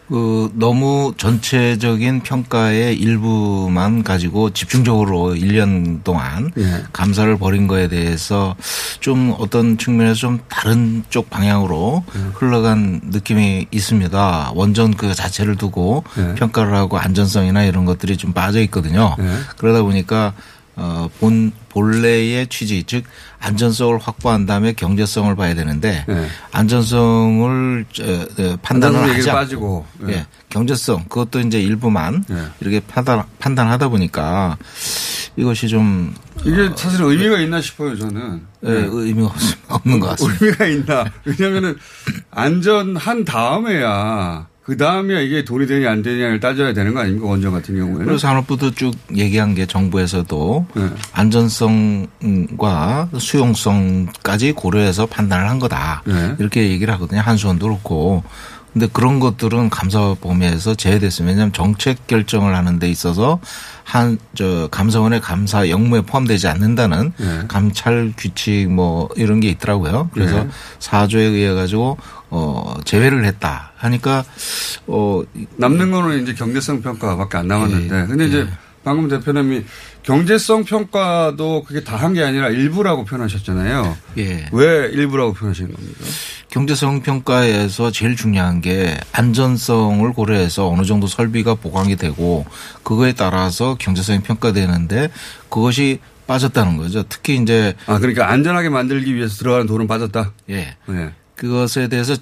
그 0.08 0.50
너무 0.54 1.14
전체적인 1.16 2.20
평가의 2.20 2.96
일부만 2.96 4.02
가지고 4.02 4.50
집중적으로 4.50 5.34
1년 5.34 6.04
동안 6.04 6.50
예. 6.58 6.84
감사를 6.92 7.36
벌인 7.38 7.66
거에 7.66 7.88
대해서 7.88 8.54
좀 9.00 9.34
어떤 9.38 9.78
측면에서 9.78 10.14
좀 10.14 10.40
다른 10.48 11.04
쪽 11.08 11.30
방향으로 11.30 12.04
예. 12.16 12.20
흘러간 12.34 13.00
느낌이 13.04 13.66
있습니다. 13.70 14.52
원전 14.54 14.94
그 14.94 15.14
자체를 15.14 15.56
두고 15.56 16.04
예. 16.18 16.34
평가를 16.34 16.74
하고 16.74 16.98
안전성이나 16.98 17.64
이런 17.64 17.86
것들이 17.86 18.16
좀 18.18 18.32
빠져 18.32 18.60
있거든요. 18.60 19.16
예. 19.18 19.24
그러다 19.56 19.82
보니까 19.82 20.34
어, 20.76 21.08
본, 21.20 21.52
본래의 21.68 22.48
취지, 22.48 22.82
즉, 22.84 23.04
안전성을 23.40 23.98
확보한 23.98 24.44
다음에 24.46 24.72
경제성을 24.72 25.34
봐야 25.36 25.54
되는데, 25.54 26.04
예. 26.08 26.28
안전성을 26.52 27.84
저, 27.92 28.02
어, 28.04 28.56
판단을 28.62 29.08
하지 29.14 29.30
않고, 29.30 29.86
예. 30.08 30.12
예. 30.12 30.26
경제성, 30.48 31.04
그것도 31.08 31.40
이제 31.40 31.60
일부만 31.60 32.24
이렇게 32.60 32.80
판단, 32.80 33.22
판단하다 33.38 33.88
보니까 33.88 34.56
이것이 35.36 35.68
좀. 35.68 36.14
이게 36.44 36.70
사실 36.76 37.02
의미가 37.02 37.38
있나 37.40 37.60
싶어요, 37.60 37.96
저는. 37.96 38.42
예, 38.66 38.70
의미가 38.70 39.28
없- 39.28 39.36
없는 39.68 40.00
것 40.00 40.08
같습니다. 40.10 40.38
의미가 40.44 40.66
있나. 40.66 41.04
왜냐면은 41.24 41.76
안전한 42.30 43.24
다음에야 43.24 44.46
그 44.64 44.78
다음에 44.78 45.22
이게 45.24 45.44
돈이 45.44 45.66
되냐 45.66 45.90
안 45.90 46.02
되냐를 46.02 46.40
따져야 46.40 46.72
되는 46.72 46.94
거 46.94 47.00
아닙니까? 47.00 47.26
원전 47.26 47.52
같은 47.52 47.76
경우에는. 47.76 47.98
그리고 47.98 48.16
산업부도 48.16 48.70
쭉 48.70 48.94
얘기한 49.14 49.54
게 49.54 49.66
정부에서도 49.66 50.66
네. 50.74 50.88
안전성과 51.12 53.10
수용성까지 53.18 54.52
고려해서 54.52 55.04
판단을 55.06 55.50
한 55.50 55.58
거다. 55.58 56.02
네. 56.06 56.34
이렇게 56.38 56.70
얘기를 56.70 56.92
하거든요. 56.94 57.20
한수원도 57.20 57.66
그렇고. 57.66 58.22
근데 58.72 58.88
그런 58.92 59.20
것들은 59.20 59.70
감사 59.70 60.16
범위에서 60.20 60.74
제외됐으면 60.74 61.28
왜냐하면 61.28 61.52
정책 61.52 62.08
결정을 62.08 62.56
하는 62.56 62.80
데 62.80 62.88
있어서 62.90 63.38
한 63.84 64.18
저 64.34 64.66
감사원의 64.72 65.20
감사 65.20 65.68
역무에 65.68 66.00
포함되지 66.00 66.48
않는다는 66.48 67.12
네. 67.16 67.42
감찰 67.46 68.12
규칙 68.16 68.68
뭐 68.72 69.08
이런 69.14 69.38
게 69.38 69.48
있더라고요. 69.50 70.10
그래서 70.12 70.42
네. 70.42 70.50
사조에 70.80 71.22
의해 71.22 71.52
가지고 71.54 71.98
어 72.36 72.74
제외를 72.84 73.24
했다 73.26 73.70
하니까 73.76 74.24
어 74.88 75.22
남는 75.56 75.92
거는 75.92 76.22
이제 76.24 76.34
경제성 76.34 76.82
평가밖에 76.82 77.38
안 77.38 77.46
남았는데. 77.46 77.96
예, 78.02 78.06
근데 78.06 78.26
이제 78.26 78.48
방금 78.82 79.08
대표님이 79.08 79.64
경제성 80.02 80.64
평가도 80.64 81.62
그게 81.62 81.84
다 81.84 81.96
한 81.96 82.12
게 82.12 82.24
아니라 82.24 82.48
일부라고 82.50 83.04
표현하셨잖아요. 83.04 83.96
예. 84.18 84.48
왜 84.52 84.90
일부라고 84.92 85.32
표현하신 85.32 85.72
겁니까? 85.72 86.04
경제성 86.50 87.02
평가에서 87.02 87.92
제일 87.92 88.16
중요한 88.16 88.60
게 88.60 88.98
안전성을 89.12 90.12
고려해서 90.12 90.68
어느 90.68 90.84
정도 90.84 91.06
설비가 91.06 91.54
보강이 91.54 91.94
되고 91.94 92.44
그거에 92.82 93.12
따라서 93.12 93.76
경제성이 93.78 94.20
평가되는데 94.22 95.08
그것이 95.48 96.00
빠졌다는 96.26 96.78
거죠. 96.78 97.04
특히 97.08 97.36
이제 97.36 97.74
아 97.86 97.98
그러니까 97.98 98.28
안전하게 98.30 98.70
만들기 98.70 99.14
위해서 99.14 99.36
들어가는 99.36 99.66
돈은 99.68 99.86
빠졌다. 99.86 100.32
예. 100.50 100.76
네. 100.88 101.12
그것에 101.36 101.88
대해서 101.88 102.16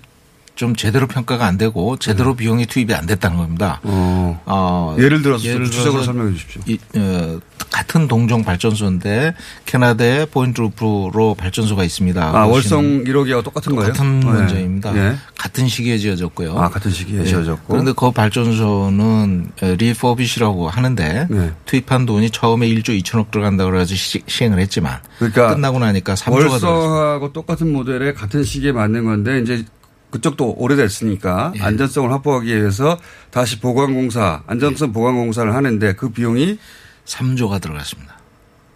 좀 0.55 0.77
제대로 0.77 1.07
평가가 1.07 1.47
안 1.47 1.57
되고 1.57 1.97
제대로 1.97 2.35
비용이 2.35 2.67
투입이 2.67 2.95
안 2.95 3.07
됐다는 3.07 3.39
겁니다. 3.39 3.81
어. 3.83 4.41
어, 4.45 4.97
예를 4.99 5.23
들어서 5.23 5.45
좀 5.45 5.65
구체적으로 5.65 6.03
설명해 6.03 6.35
주십시오. 6.35 6.63
이, 6.67 6.79
어, 6.97 7.41
같은 7.71 8.07
동종 8.07 8.45
발전소인데 8.45 9.35
캐나다에 9.65 10.27
포인트 10.27 10.61
루프로 10.61 11.35
발전소가 11.35 11.85
있습니다. 11.85 12.23
아, 12.23 12.47
월성 12.47 13.05
1호기와 13.05 13.43
똑같은 13.43 13.75
거예요? 13.75 13.93
같은 13.93 14.21
네. 14.21 14.27
문제입니다. 14.27 14.97
예. 14.97 15.17
같은 15.39 15.67
시기에 15.69 15.97
지어졌고요. 15.99 16.59
아, 16.59 16.69
같은 16.69 16.91
시기에 16.91 17.21
예. 17.21 17.25
지어졌고. 17.25 17.73
그런데 17.73 17.93
그 17.97 18.11
발전소는 18.11 19.53
리퍼비시라고 19.79 20.69
하는데 20.69 21.27
네. 21.31 21.53
투입한 21.65 22.05
돈이 22.05 22.31
처음에 22.31 22.69
1조 22.69 23.01
2천억 23.03 23.31
들어간다고 23.31 23.71
그래서 23.71 23.95
시, 23.95 24.23
시행을 24.27 24.59
했지만 24.59 24.99
그러니까 25.19 25.55
끝나고 25.55 25.79
나니까 25.79 26.15
3조가 26.15 26.39
들어갔어요. 26.39 26.71
월성하고 26.71 27.33
똑같은 27.33 27.73
모델에 27.73 28.13
같은 28.13 28.45
시기에 28.45 28.73
맞는 28.73 29.05
건데 29.05 29.41
이제 29.41 29.65
그쪽도 30.13 30.55
오래됐으니까 30.59 31.55
예. 31.57 31.63
안전성을 31.63 32.13
확보하기 32.13 32.55
위해서 32.55 32.99
다시 33.31 33.59
보관공사, 33.59 34.43
안전성 34.47 34.91
예. 34.91 34.93
보관공사를 34.93 35.53
하는데 35.53 35.95
그 35.95 36.11
비용이 36.11 36.59
3조가 37.07 37.61
들어갔습니다. 37.61 38.19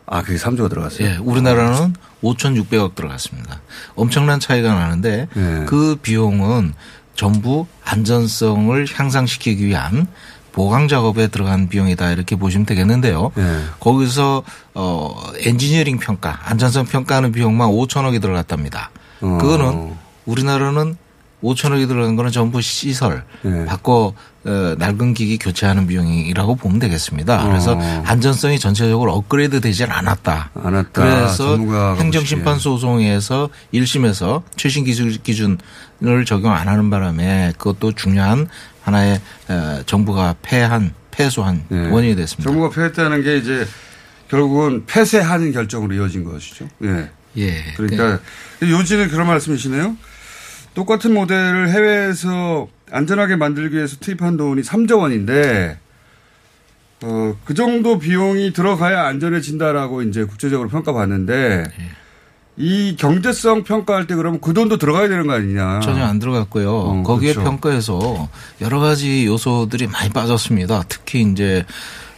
아, 0.07 0.23
그게 0.23 0.39
3조가 0.39 0.69
들어갔어요? 0.69 1.07
예, 1.07 1.17
우리나라는 1.17 1.95
5,600억 2.23 2.95
들어갔습니다. 2.95 3.61
엄청난 3.95 4.41
차이가 4.41 4.75
나는데 4.75 5.29
예. 5.37 5.65
그 5.67 5.97
비용은 6.01 6.75
전부 7.15 7.67
안전성을 7.85 8.87
향상시키기 8.93 9.65
위한 9.67 10.07
보강 10.53 10.89
작업에 10.89 11.29
들어간 11.29 11.69
비용이다 11.69 12.13
이렇게 12.13 12.35
보시면 12.35 12.65
되겠는데요. 12.67 13.31
예. 13.37 13.61
거기서 13.79 14.43
어 14.75 15.23
엔지니어링 15.41 15.99
평가, 15.99 16.41
안전성 16.45 16.87
평가하는 16.87 17.33
비용만 17.33 17.69
5천억이 17.69 18.23
들어갔답니다. 18.23 18.91
어. 19.21 19.39
그거는 19.39 19.95
우리나라는 20.25 20.97
5천억이 21.43 21.87
들어간 21.87 22.17
거는 22.17 22.31
전부 22.31 22.61
시설 22.61 23.25
예. 23.45 23.65
바꿔 23.67 24.15
어, 24.45 24.75
낡은 24.79 25.15
기기 25.15 25.39
교체하는 25.39 25.87
비용이라고 25.87 26.55
보면 26.55 26.79
되겠습니다. 26.79 27.49
그래서 27.49 27.73
어. 27.73 28.03
안전성이 28.07 28.59
전체적으로 28.59 29.13
업그레이드 29.13 29.61
되질 29.61 29.91
않았다. 29.91 30.51
않았다. 30.55 31.03
그래서 31.03 31.57
행정심판 31.97 32.59
소송에서 32.59 33.51
1심에서 33.75 34.43
최신 34.57 34.85
기술 34.85 35.11
기준을 35.11 36.25
적용 36.27 36.53
안 36.53 36.69
하는 36.69 36.91
바람에 36.91 37.53
그것도 37.59 37.93
중요한 37.93 38.49
하나의 38.83 39.21
어, 39.49 39.81
정부가 39.85 40.37
패한 40.43 40.95
패소한 41.11 41.65
예. 41.73 41.89
원인이 41.89 42.15
됐습니다. 42.17 42.49
정부가 42.51 42.71
폐했다는 42.71 43.23
게 43.23 43.39
이제 43.39 43.67
결국은 44.29 44.87
폐쇄하는 44.87 45.53
결정으로 45.53 45.95
이어진 45.95 46.25
것이죠. 46.25 46.69
예. 46.85 47.11
예. 47.37 47.65
그러니까 47.77 48.21
요지는 48.63 49.09
그런 49.09 49.27
말씀이시네요. 49.27 49.97
똑같은 50.77 51.15
모델을 51.15 51.71
해외에서 51.71 52.69
안전하게 52.91 53.37
만들기 53.37 53.77
위해서 53.77 53.97
투입한 53.97 54.37
돈이 54.37 54.61
3조 54.61 55.01
원인데 55.01 55.79
어, 57.03 57.35
그 57.47 57.55
정도 57.55 57.99
비용이 57.99 58.53
들어가야 58.53 59.07
안전해진다라고 59.07 60.03
이제 60.03 60.25
국제적으로 60.25 60.69
평가받는데 60.69 61.65
예. 61.65 61.91
이 62.59 62.97
경제성 62.97 63.65
평가할 63.65 64.07
때 64.07 64.15
그러면 64.15 64.41
그 64.41 64.53
돈도 64.53 64.77
들어가야 64.77 65.09
되는 65.09 65.27
거 65.27 65.33
아니냐. 65.33 65.81
전혀 65.81 66.05
안 66.05 66.19
들어갔고요. 66.19 67.03
거기에 67.05 67.33
그렇죠. 67.33 67.51
평가에서 67.51 68.29
여러 68.61 68.79
가지 68.79 69.27
요소들이 69.27 69.87
많이 69.89 70.11
빠졌습니다. 70.11 70.85
특히 70.89 71.23
이제 71.23 71.65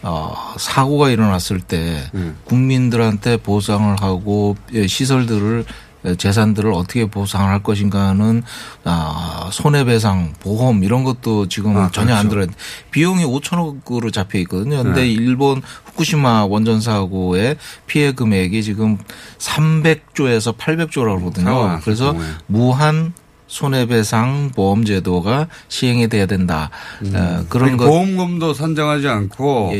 어, 0.02 0.34
사고가 0.58 1.10
일어났을 1.10 1.60
때 1.60 2.08
음. 2.14 2.36
국민들한테 2.44 3.36
보상을 3.36 4.00
하고 4.00 4.56
예, 4.72 4.86
시설들을 4.86 5.64
예, 5.66 5.87
재산들을 6.16 6.72
어떻게 6.72 7.06
보상을 7.06 7.48
할 7.48 7.62
것인가는 7.62 8.42
아, 8.84 9.50
손해배상, 9.52 10.34
보험 10.40 10.84
이런 10.84 11.04
것도 11.04 11.48
지금 11.48 11.76
아, 11.76 11.90
전혀 11.90 12.14
안 12.14 12.28
그렇죠. 12.28 12.46
들어. 12.52 12.56
비용이 12.90 13.24
5천억으로 13.24 14.12
잡혀 14.12 14.38
있거든요. 14.40 14.82
근데 14.82 15.02
네. 15.02 15.08
일본 15.08 15.60
후쿠시마 15.86 16.44
원전 16.46 16.80
사고의 16.80 17.56
피해 17.86 18.12
금액이 18.12 18.62
지금 18.62 18.98
300조에서 19.38 20.56
800조라고 20.56 20.88
사고가 20.88 21.18
그러거든요. 21.34 21.80
그래서 21.82 22.12
경우에. 22.12 22.26
무한 22.46 23.12
손해배상 23.48 24.52
보험 24.54 24.84
제도가 24.84 25.48
시행이 25.68 26.08
돼야 26.08 26.26
된다. 26.26 26.70
어, 27.14 27.44
그런 27.48 27.76
것. 27.76 27.86
보험금도 27.86 28.52
산정하지 28.54 29.08
않고 29.08 29.72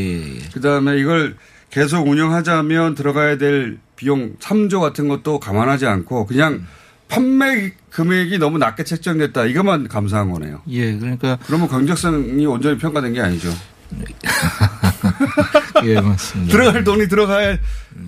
그다음에 0.53 0.97
이걸 0.97 1.37
계속 1.69 2.07
운영하자면 2.07 2.95
들어가야 2.95 3.37
될 3.37 3.77
비용 3.95 4.35
3조 4.39 4.79
같은 4.81 5.07
것도 5.07 5.39
감안하지 5.39 5.85
않고 5.85 6.25
그냥 6.25 6.65
판매 7.07 7.73
금액이 7.89 8.37
너무 8.37 8.57
낮게 8.57 8.83
책정됐다. 8.83 9.45
이것만 9.45 9.87
감사한 9.87 10.31
거네요. 10.31 10.61
예, 10.69 10.97
그러니까 10.97 11.37
그러면 11.45 11.67
경제성이 11.67 12.45
온전히 12.45 12.77
평가된 12.77 13.13
게 13.13 13.21
아니죠. 13.21 13.49
예, 15.85 15.99
맞습니다. 15.99 16.51
들어갈 16.51 16.83
돈이 16.83 17.07
들어가야 17.07 17.57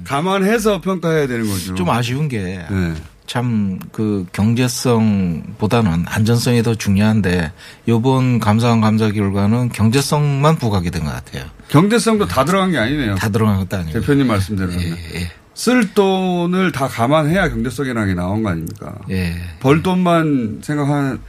감안해서 0.03 0.81
평가해야 0.81 1.27
되는 1.27 1.47
거죠. 1.47 1.73
좀 1.75 1.89
아쉬운 1.89 2.27
게 2.27 2.65
네. 2.69 2.93
참 3.31 3.79
그 3.93 4.25
경제성보다는 4.33 6.03
안전성이 6.05 6.63
더 6.63 6.75
중요한데 6.75 7.53
요번 7.87 8.39
감사원 8.39 8.81
감사 8.81 9.09
결과는 9.09 9.69
경제성만 9.69 10.57
부각이 10.57 10.91
된 10.91 11.05
것 11.05 11.11
같아요. 11.11 11.45
경제성도 11.69 12.27
다 12.27 12.43
들어간 12.43 12.71
게 12.71 12.77
아니네요. 12.77 13.15
다 13.15 13.29
들어간 13.29 13.57
것도 13.59 13.77
아니고. 13.77 14.01
대표님 14.01 14.27
말씀대로. 14.27 14.73
예, 14.73 15.31
쓸 15.53 15.93
돈을 15.93 16.73
다 16.73 16.89
감안해야 16.89 17.47
경제성이라는 17.49 18.09
게 18.09 18.13
나온 18.15 18.43
거 18.43 18.49
아닙니까? 18.49 18.95
예. 19.09 19.33
벌 19.61 19.81
돈만 19.81 20.59
생각하면 20.61 21.21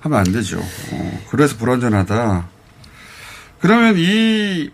하면 0.00 0.18
안 0.18 0.24
되죠. 0.32 0.58
어, 0.58 1.20
그래서 1.30 1.56
불완전하다. 1.56 2.48
그러면 3.60 3.94
이 3.96 4.70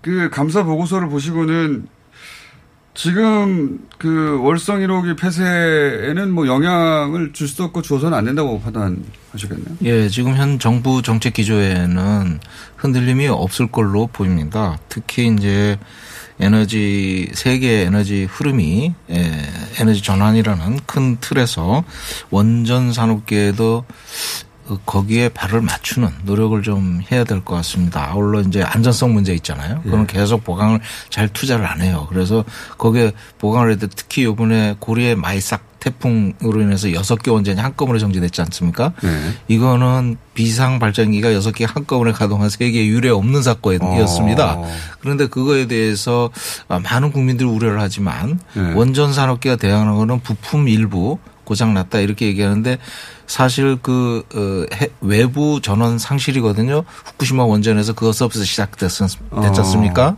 그 0.00 0.30
감사 0.30 0.62
보고서를 0.62 1.08
보시고는 1.08 1.88
지금 2.94 3.78
그 3.96 4.40
월성 4.42 4.80
1호기 4.80 5.16
폐쇄에는 5.18 6.30
뭐 6.32 6.46
영향을 6.48 7.32
줄 7.32 7.46
수도 7.46 7.64
없고 7.64 7.82
주어서는 7.82 8.16
안 8.16 8.24
된다고 8.24 8.60
판단하시겠네요. 8.60 9.76
예, 9.84 10.08
지금 10.08 10.34
현 10.36 10.58
정부 10.58 11.00
정책 11.02 11.34
기조에는 11.34 12.40
흔들림이 12.76 13.28
없을 13.28 13.68
걸로 13.68 14.08
보입니다. 14.08 14.78
특히 14.88 15.28
이제 15.28 15.78
에너지 16.40 17.30
세계 17.34 17.82
에너지 17.82 18.24
흐름이 18.24 18.94
예, 19.10 19.32
에너지 19.80 20.02
전환이라는 20.02 20.80
큰 20.86 21.18
틀에서 21.20 21.84
원전 22.30 22.92
산업계에도 22.92 23.84
그 23.86 24.47
거기에 24.84 25.28
발을 25.30 25.60
맞추는 25.62 26.08
노력을 26.24 26.60
좀 26.62 27.00
해야 27.10 27.24
될 27.24 27.40
것 27.44 27.54
같습니다. 27.56 28.10
아울러 28.10 28.40
이제 28.40 28.62
안전성 28.62 29.12
문제 29.14 29.32
있잖아요. 29.34 29.80
그건 29.82 30.06
계속 30.06 30.44
보강을 30.44 30.80
잘 31.08 31.28
투자를 31.28 31.66
안 31.66 31.80
해요. 31.80 32.06
그래서 32.10 32.44
거기에 32.76 33.12
보강을 33.38 33.70
해도 33.72 33.86
특히 33.94 34.24
요번에 34.24 34.76
고리의 34.78 35.14
마이삭 35.16 35.68
태풍으로 35.78 36.60
인해서 36.60 36.92
여섯 36.92 37.22
개 37.22 37.30
원전이 37.30 37.60
한꺼번에 37.60 38.00
정지됐지 38.00 38.42
않습니까? 38.42 38.92
이거는 39.46 40.16
비상 40.34 40.80
발전기가 40.80 41.32
여섯 41.32 41.52
개 41.52 41.64
한꺼번에 41.64 42.10
가동한 42.12 42.50
세계 42.50 42.84
유례 42.88 43.08
없는 43.10 43.42
사건이었습니다. 43.44 44.54
어. 44.58 44.68
그런데 45.00 45.28
그거에 45.28 45.66
대해서 45.68 46.30
많은 46.68 47.12
국민들이 47.12 47.48
우려를 47.48 47.80
하지만 47.80 48.40
네. 48.54 48.72
원전 48.74 49.12
산업계가 49.12 49.54
대항하는 49.56 49.94
거는 49.94 50.20
부품 50.20 50.68
일부 50.68 51.18
고장 51.48 51.72
났다 51.72 52.00
이렇게 52.00 52.26
얘기하는데 52.26 52.76
사실 53.26 53.78
그 53.80 54.22
어, 54.34 54.76
해- 54.76 54.88
외부 55.00 55.60
전원 55.62 55.98
상실이거든요. 55.98 56.84
후쿠시마 57.06 57.44
원전에서 57.44 57.94
서비스 58.12 58.44
시작됐지 58.44 59.02
않습니까? 59.62 60.16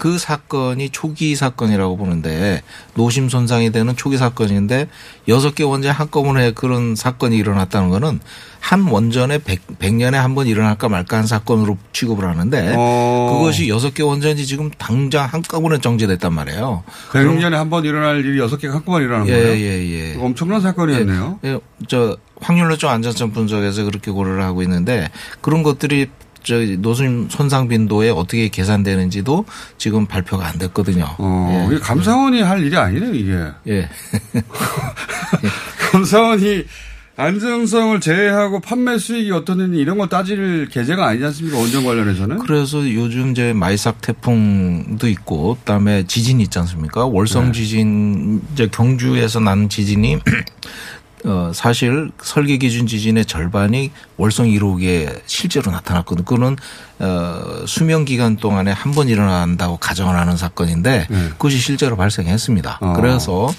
그 0.00 0.16
사건이 0.16 0.88
초기 0.90 1.36
사건이라고 1.36 1.98
보는데 1.98 2.62
노심 2.94 3.28
손상이 3.28 3.70
되는 3.70 3.94
초기 3.96 4.16
사건인데 4.16 4.88
여섯 5.28 5.54
개 5.54 5.62
원전 5.62 5.92
한꺼번에 5.92 6.52
그런 6.52 6.96
사건이 6.96 7.36
일어났다는 7.36 7.90
거는 7.90 8.18
한 8.60 8.88
원전에 8.88 9.36
100, 9.38 9.78
100년에 9.78 10.12
한 10.14 10.34
번 10.34 10.46
일어날까 10.46 10.88
말까 10.88 11.18
한 11.18 11.26
사건으로 11.26 11.76
취급을 11.92 12.24
하는데 12.26 12.74
어. 12.78 13.36
그것이 13.38 13.68
여섯 13.68 13.92
개 13.92 14.02
원전이 14.02 14.46
지금 14.46 14.70
당장 14.78 15.26
한꺼번에 15.26 15.78
정지됐단 15.78 16.32
말이에요. 16.32 16.82
100년에 17.10 17.52
한 17.52 17.68
번 17.68 17.84
일어날 17.84 18.24
일이 18.24 18.38
여섯 18.38 18.56
개가 18.56 18.74
한꺼번에 18.76 19.04
일어나는 19.04 19.28
예, 19.28 19.32
거예요? 19.32 19.52
예, 19.54 20.12
예. 20.14 20.16
엄청난 20.18 20.62
사건이었네요. 20.62 21.40
예, 21.44 21.58
저 21.88 22.16
확률론적 22.40 22.88
안전성 22.90 23.32
분석에서 23.32 23.84
그렇게 23.84 24.10
고려를 24.10 24.42
하고 24.42 24.62
있는데 24.62 25.10
그런 25.42 25.62
것들이 25.62 26.08
저 26.42 26.56
노심 26.56 27.28
손상 27.30 27.68
빈도에 27.68 28.10
어떻게 28.10 28.48
계산되는지도 28.48 29.44
지금 29.78 30.06
발표가 30.06 30.46
안 30.46 30.58
됐거든요. 30.58 31.06
어, 31.18 31.68
이게 31.70 31.80
감사원이 31.80 32.42
할 32.42 32.62
일이 32.64 32.76
아니네요, 32.76 33.14
이게. 33.14 33.46
예. 33.68 33.88
감사원이 35.92 36.64
안정성을 37.20 38.00
제외하고 38.00 38.60
판매 38.60 38.96
수익이 38.96 39.30
어떻느니 39.32 39.78
이런 39.78 39.98
거 39.98 40.06
따질 40.06 40.68
계제가 40.70 41.06
아니지 41.06 41.24
않습니까? 41.26 41.58
원전 41.58 41.84
관련해서는. 41.84 42.38
그래서 42.38 42.78
요즘 42.94 43.32
이제 43.32 43.52
마이삭 43.52 44.00
태풍도 44.00 45.06
있고 45.06 45.56
그다음에 45.56 46.04
지진 46.06 46.40
있지 46.40 46.58
않습니까? 46.60 47.04
월성 47.04 47.46
네. 47.46 47.52
지진 47.52 48.40
이제 48.54 48.68
경주에서 48.68 49.38
난 49.40 49.68
지진이 49.68 50.18
어 51.24 51.52
사실 51.54 52.10
설계 52.22 52.56
기준 52.56 52.86
지진의 52.86 53.26
절반이 53.26 53.90
월성 54.16 54.46
1호기에 54.46 55.20
실제로 55.26 55.70
나타났거든요. 55.70 56.24
그거는 56.24 56.56
어 56.98 57.64
수명 57.66 58.04
기간 58.04 58.36
동안에 58.36 58.70
한 58.72 58.92
번 58.92 59.08
일어난다고 59.08 59.76
가정을 59.76 60.16
하는 60.16 60.36
사건인데 60.36 61.06
그것이 61.32 61.58
실제로 61.58 61.96
발생했습니다. 61.96 62.78
어. 62.80 62.92
그래서 62.94 63.52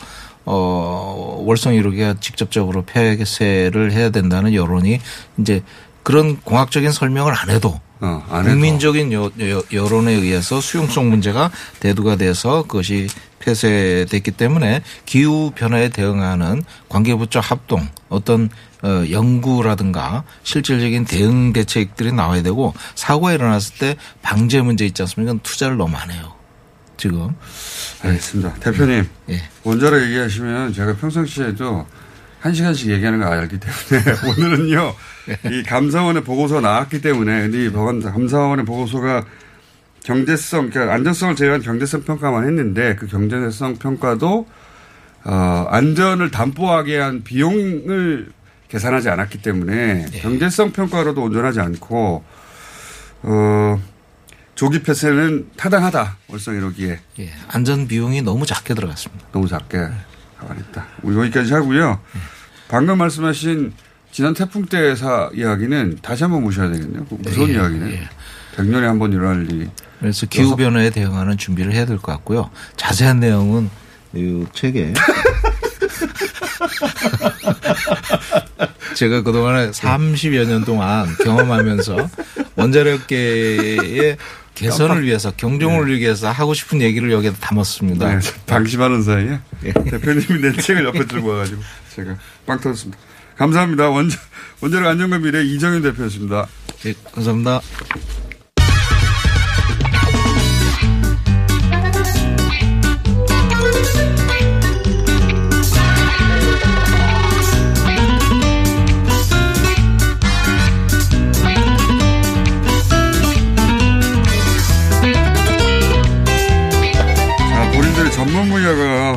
어 0.46 1.42
월성 1.46 1.74
1호기가 1.74 2.20
직접적으로 2.20 2.84
폐쇄를 2.84 3.92
해야 3.92 4.10
된다는 4.10 4.54
여론이 4.54 5.00
이제 5.40 5.64
그런 6.04 6.38
공학적인 6.42 6.92
설명을 6.92 7.34
안 7.36 7.50
해도 7.52 7.80
어, 8.00 8.24
안 8.30 8.46
해도. 8.46 8.50
국민적인 8.56 9.14
여, 9.14 9.30
여, 9.40 9.62
여론에 9.72 10.14
의해서 10.14 10.60
수용성 10.60 11.10
문제가 11.10 11.52
대두가 11.80 12.16
돼서 12.16 12.64
그것이 12.64 13.08
폐쇄됐기 13.42 14.32
때문에 14.32 14.82
기후 15.06 15.52
변화에 15.56 15.90
대응하는 15.90 16.64
관계부처 16.90 17.40
합동 17.40 17.88
어떤 18.10 18.50
어, 18.84 19.04
연구라든가 19.12 20.24
실질적인 20.44 21.06
대응 21.06 21.54
대책들이 21.54 22.14
나와야 22.14 22.42
되고 22.42 22.74
사고가 22.96 23.34
일어났을 23.34 23.78
때 23.78 23.96
방제 24.22 24.62
문제 24.62 24.86
있지 24.86 25.02
않습니까? 25.04 25.36
투자를 25.44 25.78
너무 25.78 25.96
안 25.98 26.10
해요. 26.10 26.34
지금. 26.98 27.36
알겠습니다. 28.04 28.54
대표님. 28.56 29.08
예. 29.30 29.42
원자로 29.64 30.04
얘기하시면 30.04 30.74
제가 30.74 30.96
평상시에도 30.96 31.86
한 32.40 32.54
시간씩 32.54 32.90
얘기하는 32.90 33.20
거 33.20 33.26
알기 33.26 33.60
때문에 33.60 34.18
오늘은요. 34.30 34.96
이 35.52 35.64
감사원의 35.64 36.24
보고서가 36.24 36.62
나왔기 36.62 37.02
때문에 37.02 37.50
이 37.54 37.72
감사원의 37.72 38.66
보고서가 38.66 39.26
경제성, 40.04 40.70
그러니까 40.72 40.94
안전성을 40.96 41.36
제외한 41.36 41.62
경제성 41.62 42.04
평가만 42.04 42.46
했는데 42.48 42.96
그 42.96 43.08
경제성 43.08 43.78
평가도 43.78 44.48
어, 45.24 45.68
안전을 45.70 46.32
담보하게 46.32 46.98
한 46.98 47.24
비용을 47.24 48.32
계산하지 48.70 49.10
않았기 49.10 49.42
때문에 49.42 50.08
경제성 50.22 50.72
평가로도 50.72 51.22
온전하지 51.22 51.60
않고 51.60 52.24
어, 53.24 53.82
조기 54.56 54.82
폐쇄는 54.82 55.50
타당하다 55.58 56.18
월성 56.28 56.56
1호기에 56.60 56.98
예, 57.20 57.34
안전 57.50 57.88
비용이 57.88 58.22
너무 58.22 58.46
작게 58.46 58.74
들어갔습니다. 58.74 59.26
너무 59.32 59.48
작게 59.48 59.88
가만있다. 60.40 60.86
우리 61.04 61.18
여기까지 61.18 61.54
하고요. 61.54 62.00
방금 62.68 62.98
말씀하신 62.98 63.74
지난 64.12 64.34
태풍 64.34 64.66
때사 64.66 65.30
이야기는 65.34 66.00
다시 66.02 66.24
한번 66.24 66.42
모셔야 66.44 66.72
되겠네요. 66.72 67.06
그 67.06 67.16
무서운 67.16 67.50
예, 67.50 67.54
이야기네. 67.54 68.10
100년에 68.58 68.82
한 68.82 68.98
번 69.00 69.14
일어날 69.14 69.50
일이. 69.50 69.70
그래서 70.02 70.26
기후 70.26 70.56
변화에 70.58 70.90
대응하는 70.90 71.38
준비를 71.38 71.72
해야 71.74 71.86
될 71.86 71.98
것 71.98 72.12
같고요. 72.12 72.50
자세한 72.76 73.20
내용은 73.20 73.70
이 74.14 74.44
책에 74.54 74.94
제가 78.96 79.22
그동안에 79.22 79.72
30여 79.72 80.48
년 80.48 80.66
동안 80.66 81.08
경험하면서 81.24 82.10
원자력계의 82.56 84.18
개선을 84.56 85.06
위해서 85.06 85.32
경종을 85.32 85.98
위해서 86.00 86.30
하고 86.32 86.54
싶은 86.54 86.82
얘기를 86.82 87.12
여기에 87.12 87.34
담았습니다. 87.40 88.16
네, 88.16 88.20
방심하는 88.48 89.02
사이에 89.04 89.40
대표님이 89.62 90.42
낸 90.42 90.58
책을 90.58 90.84
옆에 90.86 91.06
들고 91.06 91.30
와가지고 91.30 91.62
제가 91.96 92.16
빵 92.46 92.60
터졌습니다. 92.60 93.00
감사합니다. 93.38 93.90
원자, 93.90 94.18
원자력 94.60 94.90
안전과 94.90 95.20
미래 95.20 95.44
이정윤 95.44 95.82
대표였습니다. 95.84 96.48
네, 96.84 96.94
감사합니다. 97.14 97.62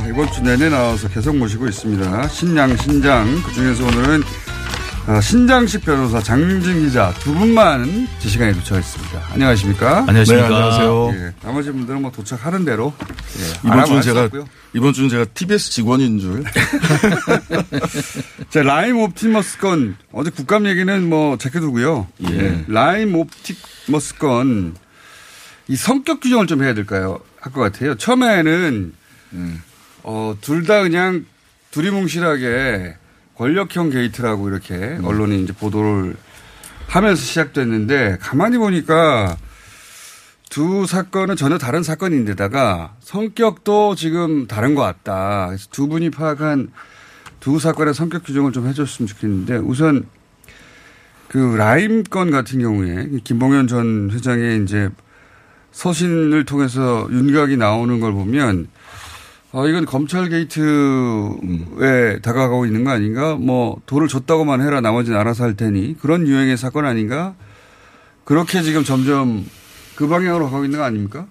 이번 0.08 0.30
주 0.32 0.42
내내 0.42 0.68
나와서 0.68 1.08
계속 1.08 1.36
모시고 1.36 1.66
있습니다. 1.68 2.28
신양, 2.28 2.76
신장. 2.76 3.42
그 3.42 3.52
중에서 3.52 3.84
오늘은 3.86 4.22
어, 5.06 5.20
신장식 5.20 5.84
변호사, 5.84 6.18
장용진 6.22 6.86
기자 6.86 7.12
두 7.20 7.34
분만 7.34 8.08
제 8.20 8.28
시간에 8.30 8.52
도착했습니다. 8.54 9.20
안녕하십니까? 9.32 9.98
안녕하십니까. 10.08 10.48
네, 10.48 10.54
안녕하세요. 10.54 11.10
예, 11.12 11.32
나머지 11.42 11.70
분들은 11.72 12.00
뭐 12.00 12.10
도착하는 12.10 12.64
대로 12.64 12.94
예, 13.38 13.68
이번 13.68 13.84
주는 13.84 14.00
수 14.02 14.08
제가. 14.08 14.30
이번 14.72 14.92
주는 14.94 15.10
제가 15.10 15.26
TBS 15.34 15.70
직원인 15.72 16.18
줄. 16.18 16.42
자, 18.48 18.62
라임 18.62 18.96
옵티머스 18.98 19.58
건 19.58 19.96
어제 20.10 20.30
국감 20.30 20.66
얘기는 20.66 21.06
뭐 21.08 21.36
제껴두고요. 21.36 22.06
예. 22.30 22.64
라임 22.68 23.14
옵티머스 23.14 24.14
건이 24.16 24.72
성격 25.76 26.20
규정을 26.20 26.46
좀 26.46 26.62
해야 26.62 26.72
될까요? 26.72 27.20
할 27.40 27.52
것 27.52 27.60
같아요. 27.60 27.94
처음에는 27.96 28.92
어, 30.04 30.36
둘 30.40 30.64
다 30.64 30.82
그냥 30.82 31.24
두리뭉실하게 31.70 32.96
권력형 33.36 33.90
게이트라고 33.90 34.48
이렇게 34.48 34.98
언론이 35.02 35.42
이제 35.42 35.52
보도를 35.52 36.14
하면서 36.86 37.20
시작됐는데 37.20 38.18
가만히 38.20 38.58
보니까 38.58 39.36
두 40.50 40.86
사건은 40.86 41.34
전혀 41.34 41.58
다른 41.58 41.82
사건인데다가 41.82 42.94
성격도 43.00 43.96
지금 43.96 44.46
다른 44.46 44.74
것 44.76 44.82
같다. 44.82 45.46
그래서 45.48 45.66
두 45.72 45.88
분이 45.88 46.10
파악한 46.10 46.70
두 47.40 47.58
사건의 47.58 47.92
성격 47.92 48.24
규정을 48.24 48.52
좀 48.52 48.68
해줬으면 48.68 49.06
좋겠는데 49.08 49.56
우선 49.56 50.06
그 51.28 51.56
라임 51.56 52.04
건 52.04 52.30
같은 52.30 52.60
경우에 52.60 53.08
김봉현 53.24 53.66
전 53.66 54.10
회장의 54.12 54.62
이제 54.62 54.90
서신을 55.72 56.44
통해서 56.44 57.08
윤곽이 57.10 57.56
나오는 57.56 57.98
걸 57.98 58.12
보면 58.12 58.68
어, 59.54 59.68
이건 59.68 59.86
검찰 59.86 60.28
게이트에 60.28 62.18
다가가고 62.22 62.66
있는 62.66 62.82
거 62.82 62.90
아닌가? 62.90 63.36
뭐 63.36 63.80
돈을 63.86 64.08
줬다고만 64.08 64.60
해라 64.60 64.80
나머지는 64.80 65.16
알아서 65.16 65.44
할 65.44 65.54
테니 65.54 65.96
그런 66.00 66.26
유형의 66.26 66.56
사건 66.56 66.84
아닌가? 66.86 67.36
그렇게 68.24 68.62
지금 68.62 68.82
점점 68.82 69.46
그 69.94 70.08
방향으로 70.08 70.50
가고 70.50 70.64
있는 70.64 70.80
거 70.80 70.84
아닙니까? 70.84 71.26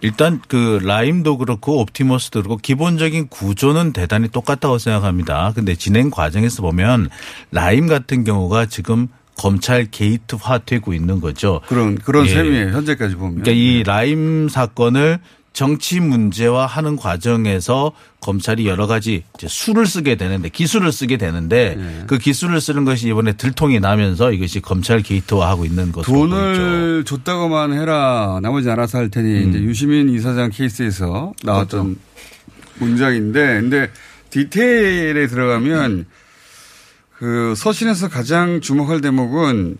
일단 0.00 0.40
그 0.46 0.78
라임도 0.84 1.38
그렇고 1.38 1.80
옵티머스도 1.80 2.42
그렇고 2.42 2.58
기본적인 2.58 3.26
구조는 3.26 3.92
대단히 3.92 4.28
똑같다고 4.28 4.78
생각합니다. 4.78 5.50
근데 5.56 5.74
진행 5.74 6.10
과정에서 6.10 6.62
보면 6.62 7.08
라임 7.50 7.88
같은 7.88 8.22
경우가 8.22 8.66
지금 8.66 9.08
검찰 9.36 9.86
게이트화 9.90 10.58
되고 10.58 10.92
있는 10.92 11.20
거죠. 11.20 11.60
그런 11.66 11.96
그런 11.96 12.26
예. 12.26 12.30
셈이에요. 12.30 12.68
현재까지 12.68 13.16
보면. 13.16 13.42
그러니까 13.42 13.50
이 13.50 13.82
라임 13.82 14.48
사건을 14.48 15.18
정치 15.52 15.98
문제화 15.98 16.66
하는 16.66 16.96
과정에서 16.96 17.92
검찰이 18.20 18.66
여러 18.66 18.86
가지 18.86 19.24
이제 19.36 19.48
수를 19.48 19.86
쓰게 19.86 20.16
되는데 20.16 20.48
기술을 20.48 20.92
쓰게 20.92 21.16
되는데 21.16 21.74
네. 21.76 22.04
그 22.06 22.18
기술을 22.18 22.60
쓰는 22.60 22.84
것이 22.84 23.08
이번에 23.08 23.32
들통이 23.32 23.80
나면서 23.80 24.32
이것이 24.32 24.60
검찰 24.60 25.02
게이트화하고 25.02 25.64
있는 25.64 25.90
것으로 25.90 26.16
보이죠. 26.16 26.36
돈을 26.36 27.04
줬다고만 27.04 27.72
해라. 27.72 28.38
나머지 28.42 28.70
알아서 28.70 28.98
할 28.98 29.08
테니 29.08 29.44
음. 29.44 29.48
이제 29.48 29.58
유시민 29.60 30.10
이사장 30.10 30.50
케이스에서 30.50 31.32
나왔던 31.42 31.84
그렇죠. 31.84 32.00
문장인데, 32.78 33.60
근데 33.60 33.90
디테일에 34.30 35.26
들어가면 35.26 36.06
그 37.18 37.54
서신에서 37.56 38.08
가장 38.08 38.60
주목할 38.60 39.00
대목은 39.00 39.76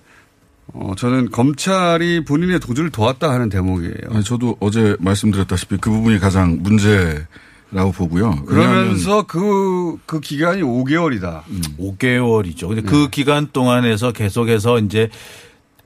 어, 0.74 0.92
저는 0.96 1.30
검찰이 1.30 2.24
본인의 2.24 2.60
도주를 2.60 2.90
도왔다 2.90 3.30
하는 3.30 3.48
대목이에요. 3.48 3.94
아니, 4.10 4.22
저도 4.24 4.56
어제 4.60 4.96
말씀드렸다시피 5.00 5.78
그 5.78 5.90
부분이 5.90 6.18
가장 6.18 6.58
문제라고 6.62 7.92
보고요. 7.94 8.44
그러면서 8.44 9.22
그, 9.22 9.96
그 10.06 10.20
기간이 10.20 10.62
5개월이다. 10.62 11.42
5개월이죠. 11.78 12.68
근데 12.68 12.82
네. 12.82 12.88
그 12.88 13.08
기간 13.08 13.48
동안에서 13.52 14.12
계속해서 14.12 14.78
이제 14.80 15.08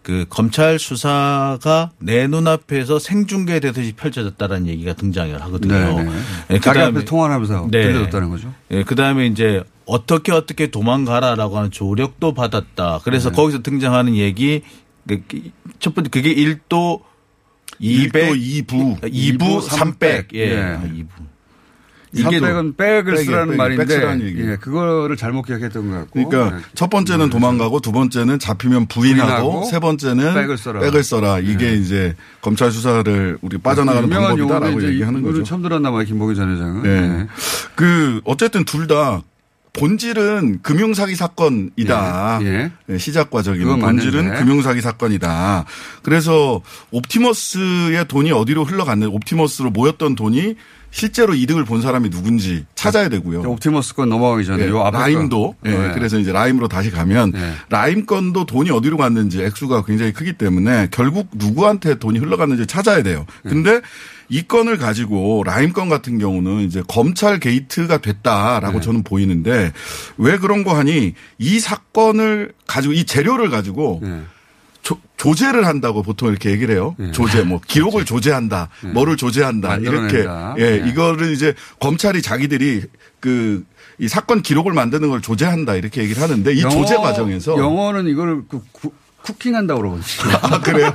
그 0.03 0.26
검찰 0.28 0.78
수사가 0.78 1.92
내 1.98 2.26
눈앞에서 2.26 2.98
생중계되듯이 2.98 3.92
펼쳐졌다는 3.92 4.66
얘기가 4.66 4.94
등장을 4.94 5.40
하거든요. 5.42 5.74
네, 5.74 6.03
네. 6.03 6.11
예, 6.50 6.59
자기 6.59 6.78
그다음에- 6.80 6.88
앞에서 6.88 7.05
통화를 7.05 7.34
하면서 7.34 7.68
들려줬다는 7.70 8.30
거죠. 8.30 8.53
예, 8.72 8.82
그 8.82 8.94
다음에 8.96 9.26
이제 9.26 9.62
어떻게 9.86 10.32
어떻게 10.32 10.68
도망가라라고 10.70 11.57
하는 11.57 11.70
조력도 11.70 12.34
받았다. 12.34 13.00
그래서 13.05 13.30
네. 13.30 13.36
거기서 13.36 13.62
등장하는 13.62 14.16
얘기 14.16 14.62
그, 15.07 15.22
첫 15.78 15.94
번째 15.94 16.11
그게 16.11 16.34
1도 16.34 17.00
200 17.78 18.34
2부 18.34 19.00
2부 19.03 19.61
300 19.62 20.28
예. 20.34 20.38
예. 20.40 20.57
아, 20.61 20.82
2부. 20.84 21.09
이게 22.13 22.41
백은 22.41 22.77
백을 22.77 23.15
백이에요, 23.15 23.25
쓰라는 23.25 23.57
말인데. 23.57 24.53
예, 24.53 24.57
그거를 24.57 25.17
잘못 25.17 25.43
기억했던 25.43 25.91
것 25.91 25.97
같고. 25.97 26.29
그러니까 26.29 26.57
네. 26.57 26.63
첫 26.75 26.91
번째는 26.91 27.31
도망가고 27.31 27.81
두 27.81 27.93
번째는 27.93 28.39
잡히면 28.39 28.87
부인하고, 28.87 29.31
부인하고 29.31 29.65
세 29.65 29.79
번째는 29.79 30.35
백을 30.35 30.59
써라. 30.59 30.81
백을 30.81 31.03
써라. 31.03 31.39
이게 31.39 31.75
이제 31.75 32.15
검찰 32.41 32.71
수사를 32.71 33.39
우리 33.41 33.59
빠져나가는 33.59 34.07
유명한 34.09 34.37
방법이다라고 34.37 34.85
얘기하는 34.85 35.23
거죠. 35.23 35.43
처음 35.43 35.63
들었나 35.63 35.91
봐요, 35.91 36.05
김보기 36.05 36.35
전 36.35 36.55
회장은. 36.55 36.83
네. 36.83 37.01
네. 37.01 37.27
그 37.75 38.21
어쨌든 38.25 38.65
둘 38.65 38.87
다 38.87 39.23
본질은 39.75 40.61
금융사기 40.61 41.15
사건이다. 41.15 42.41
예, 42.43 42.73
네, 42.85 42.99
시작 42.99 43.31
과정이는 43.31 43.65
그건 43.65 43.81
본질은 43.81 44.25
맞는데. 44.25 44.39
금융사기 44.39 44.83
사건이다. 44.83 45.65
그래서 46.03 46.61
옵티머스의 46.91 48.07
돈이 48.07 48.33
어디로 48.33 48.65
흘러갔는지 48.65 49.15
옵티머스로 49.15 49.71
모였던 49.71 50.15
돈이 50.15 50.57
실제로 50.93 51.34
이득을 51.34 51.64
본 51.64 51.80
사람이 51.80 52.11
누군지 52.11 52.66
찾아야 52.74 53.09
되고요. 53.09 53.40
옵티머스 53.40 53.95
건 53.95 54.11
넘어가기 54.11 54.45
전에 54.45 54.64
예, 54.64 54.68
요 54.68 54.82
앞에 54.82 54.99
라임도 54.99 55.53
거. 55.53 55.57
예, 55.64 55.70
네. 55.70 55.93
그래서 55.95 56.18
이제 56.18 56.32
라임으로 56.32 56.68
다시 56.68 56.90
가면 56.90 57.32
라임 57.70 58.05
건도 58.07 58.45
돈이 58.45 58.70
어디로 58.70 58.99
갔는지 58.99 59.43
액수가 59.43 59.84
굉장히 59.84 60.12
크기 60.12 60.34
때문에 60.34 60.88
결국 60.90 61.28
누구한테 61.32 61.99
돈이 61.99 62.18
흘러갔는지 62.18 62.66
찾아야 62.66 63.03
돼요. 63.03 63.24
네. 63.43 63.51
근데 63.51 63.80
이 64.28 64.43
건을 64.43 64.76
가지고 64.76 65.43
라임 65.45 65.72
건 65.72 65.88
같은 65.88 66.18
경우는 66.18 66.61
이제 66.61 66.82
검찰 66.86 67.38
게이트가 67.40 67.99
됐다라고 67.99 68.78
네. 68.78 68.84
저는 68.84 69.03
보이는데 69.03 69.72
왜 70.18 70.36
그런 70.36 70.62
거 70.62 70.76
하니 70.76 71.14
이 71.38 71.59
사건을 71.59 72.53
가지고 72.66 72.93
이 72.95 73.05
재료를 73.05 73.49
가지고 73.49 74.01
네. 74.03 74.22
조, 74.83 74.99
조제를 75.16 75.66
한다고 75.66 76.03
보통 76.03 76.28
이렇게 76.28 76.51
얘기를 76.51 76.74
해요. 76.74 76.97
조제, 77.12 77.43
뭐 77.45 77.61
기록을 77.66 78.05
조제한다, 78.05 78.68
뭐를 78.93 79.16
조제한다 79.16 79.76
이렇게 79.76 80.24
만들어낸다. 80.24 80.55
예, 80.59 80.80
네. 80.80 80.89
이거를 80.91 81.33
이제 81.33 81.55
검찰이 81.80 82.22
자기들이 82.22 82.83
그 83.20 83.64
이 83.99 84.09
사건 84.09 84.43
기록을 84.43 84.72
만드는 84.72 85.11
걸 85.11 85.20
조제한다 85.20 85.74
이렇게 85.76 86.03
얘기를 86.03 86.20
하는데 86.22 86.53
이 86.53 86.62
영어- 86.62 86.70
조제 86.70 86.97
과정에서 86.97 87.57
영어는 87.57 88.09
이걸 88.09 88.43
그 88.49 88.61
구- 88.72 88.91
쿠킹한다고 89.22 89.80
그러거든요. 89.80 90.39
아, 90.43 90.59
그래요? 90.61 90.93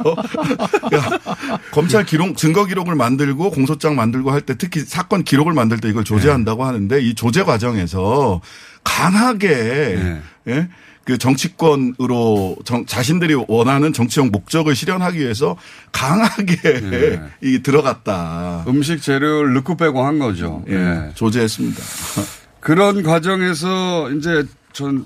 검찰 1.72 2.04
기록, 2.06 2.36
증거 2.36 2.66
기록을 2.66 2.96
만들고 2.96 3.52
공소장 3.52 3.96
만들고 3.96 4.32
할 4.32 4.42
때 4.42 4.56
특히 4.58 4.82
사건 4.82 5.24
기록을 5.24 5.54
만들 5.54 5.80
때 5.80 5.88
이걸 5.90 6.04
조제한다고 6.04 6.66
하는데 6.66 7.00
이 7.02 7.14
조제 7.16 7.44
과정에서 7.44 8.42
강하게 8.84 10.22
예? 10.48 10.68
그 11.08 11.18
정치권으로 11.18 12.58
정- 12.66 12.86
자신들이 12.86 13.34
원하는 13.48 13.94
정치적 13.94 14.28
목적을 14.30 14.76
실현하기 14.76 15.18
위해서 15.20 15.56
강하게 15.94 17.22
이 17.42 17.64
들어갔다. 17.64 18.66
음식 18.68 19.02
재료를 19.02 19.54
넣고 19.54 19.78
빼고 19.78 20.04
한 20.04 20.20
거죠. 20.20 20.66
예, 20.68 20.74
예. 20.74 21.12
조제했습니다. 21.16 21.82
그런 22.60 23.04
과정에서 23.04 24.12
이제 24.12 24.44
전 24.74 25.06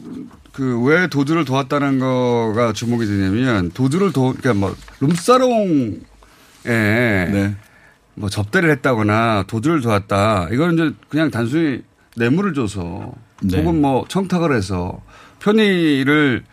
그 0.51 0.81
왜 0.83 1.07
도주를 1.07 1.45
도왔다는 1.45 1.99
거가 1.99 2.73
주목이 2.73 3.05
되냐면 3.05 3.71
도주를 3.71 4.11
도 4.11 4.33
그러니까 4.37 4.53
뭐 4.53 4.75
룸사롱에 4.99 5.95
네. 6.65 7.55
뭐 8.15 8.27
접대를 8.27 8.69
했다거나 8.71 9.45
도주를 9.47 9.79
도왔다. 9.79 10.49
이건 10.51 10.73
이제 10.73 10.91
그냥 11.07 11.31
단순히 11.31 11.83
뇌물을 12.17 12.53
줘서 12.53 13.13
네. 13.41 13.59
혹은 13.61 13.79
뭐 13.79 14.03
청탁을 14.09 14.53
해서 14.53 14.99
편의를 15.41 16.43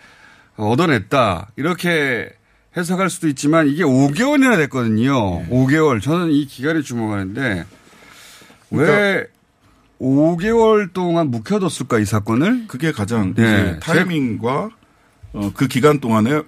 얻어냈다. 0.56 1.52
이렇게 1.56 2.30
해석할 2.76 3.10
수도 3.10 3.28
있지만 3.28 3.68
이게 3.68 3.84
5개월이나 3.84 4.56
됐거든요. 4.56 5.46
5개월. 5.48 6.02
저는 6.02 6.32
이 6.32 6.46
기간에 6.46 6.82
주목하는데 6.82 7.64
왜 8.70 9.26
5개월 10.00 10.92
동안 10.92 11.30
묵혀뒀을까 11.30 11.98
이 11.98 12.04
사건을? 12.04 12.66
그게 12.68 12.92
가장 12.92 13.34
네. 13.34 13.78
타이밍과 13.80 14.70
어, 15.32 15.50
그 15.54 15.66
기간 15.68 16.00
동안에 16.00 16.42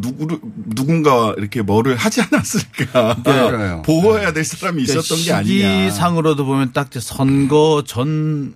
누구를 0.00 0.38
누군가 0.74 1.34
이렇게 1.36 1.62
뭐를 1.62 1.96
하지 1.96 2.22
않았을까 2.22 3.16
그러니까요. 3.22 3.82
보호해야 3.82 4.32
될 4.32 4.44
사람이 4.44 4.82
있었던 4.82 5.18
게 5.24 5.32
아니냐. 5.32 5.56
그러니까 5.56 5.88
시기상으로도 5.90 6.44
보면 6.44 6.72
딱 6.72 6.88
선거 6.92 7.82
전후로 7.86 8.54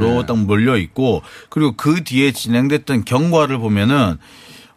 네. 0.00 0.26
딱 0.26 0.38
몰려 0.38 0.76
있고 0.76 1.22
그리고 1.48 1.72
그 1.76 2.04
뒤에 2.04 2.32
진행됐던 2.32 3.04
경과를 3.04 3.58
보면은 3.58 4.18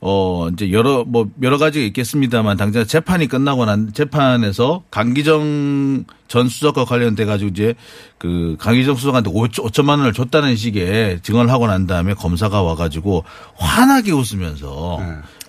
어 0.01 0.49
이제 0.53 0.71
여러 0.71 1.03
뭐 1.03 1.29
여러 1.41 1.57
가지가 1.57 1.83
있겠습니다만 1.85 2.57
당장 2.57 2.85
재판이 2.85 3.27
끝나고 3.27 3.65
난 3.65 3.91
재판에서 3.91 4.83
강기정 4.91 6.05
전 6.27 6.49
수석과 6.49 6.85
관련돼 6.85 7.25
가지고 7.25 7.49
이제 7.49 7.73
그 8.19 8.55
강기정 8.59 8.97
수석한테 8.97 9.31
5천, 9.31 9.65
5천만 9.65 9.97
원을 9.97 10.13
줬다는 10.13 10.55
식의 10.57 11.21
증언을 11.21 11.51
하고 11.51 11.65
난 11.65 11.87
다음에 11.87 12.13
검사가 12.13 12.61
와 12.61 12.75
가지고 12.75 13.23
환하게 13.55 14.11
웃으면서 14.11 14.99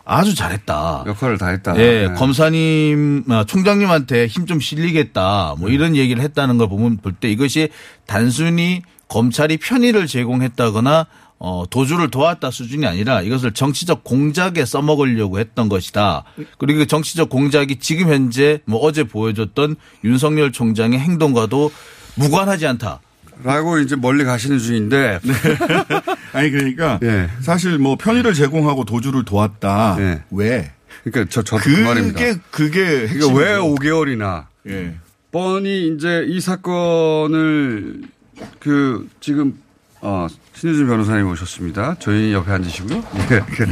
아주 0.07 0.35
잘했다. 0.35 1.05
역할을 1.07 1.37
다 1.37 1.49
했다. 1.49 1.77
예, 1.79 2.07
네. 2.09 2.15
검사님, 2.15 3.25
아, 3.29 3.45
총장님한테 3.45 4.27
힘 4.29 4.47
좀 4.47 4.61
실리겠다. 4.61 5.57
뭐 5.59 5.69
이런 5.69 5.97
얘기를 5.97 6.23
했다는 6.23 6.57
걸 6.59 6.69
보면 6.69 6.99
볼 6.99 7.15
때 7.19 7.29
이것이 7.29 7.69
단순히 8.07 8.83
검찰이 9.09 9.57
편의를 9.57 10.07
제공했다거나 10.07 11.07
어, 11.39 11.65
도주를 11.69 12.11
도왔다 12.11 12.51
수준이 12.51 12.87
아니라 12.87 13.21
이것을 13.23 13.53
정치적 13.53 14.05
공작에 14.05 14.65
써먹으려고 14.65 15.39
했던 15.41 15.69
것이다. 15.69 16.23
그리고 16.59 16.79
그 16.79 16.87
정치적 16.87 17.29
공작이 17.29 17.77
지금 17.81 18.09
현재 18.09 18.61
뭐 18.65 18.79
어제 18.81 19.03
보여줬던 19.05 19.75
윤석열 20.05 20.53
총장의 20.53 20.99
행동과도 21.01 21.71
무관하지 22.15 22.67
않다. 22.69 23.01
라고 23.43 23.79
이제 23.79 23.97
멀리 23.97 24.25
가시는 24.25 24.59
중인데. 24.59 25.21
아니 26.33 26.51
그러니까 26.51 26.99
예. 27.03 27.29
사실 27.41 27.79
뭐 27.79 27.97
편의를 27.97 28.35
제공하고 28.35 28.85
도주를 28.85 29.25
도왔다. 29.25 29.97
왜? 30.31 30.73
그러니까 31.05 31.31
저 31.31 31.43
저도 31.43 31.63
그게 31.63 31.77
그 31.77 31.81
말입니다. 31.83 32.21
그게 32.51 32.81
그러니까 32.85 33.13
핵심이죠. 33.13 33.35
왜 33.35 33.55
5개월이나 33.57 34.47
예. 34.69 34.95
뻔히 35.31 35.89
이제 35.89 36.25
이 36.27 36.41
사건을 36.41 38.03
그 38.59 39.09
지금 39.21 39.59
어 40.01 40.27
신유진 40.55 40.87
변호사님 40.87 41.29
오셨습니다. 41.29 41.97
저희 41.99 42.33
옆에 42.33 42.51
앉으시고요. 42.53 43.05
예. 43.31 43.41
그 43.55 43.67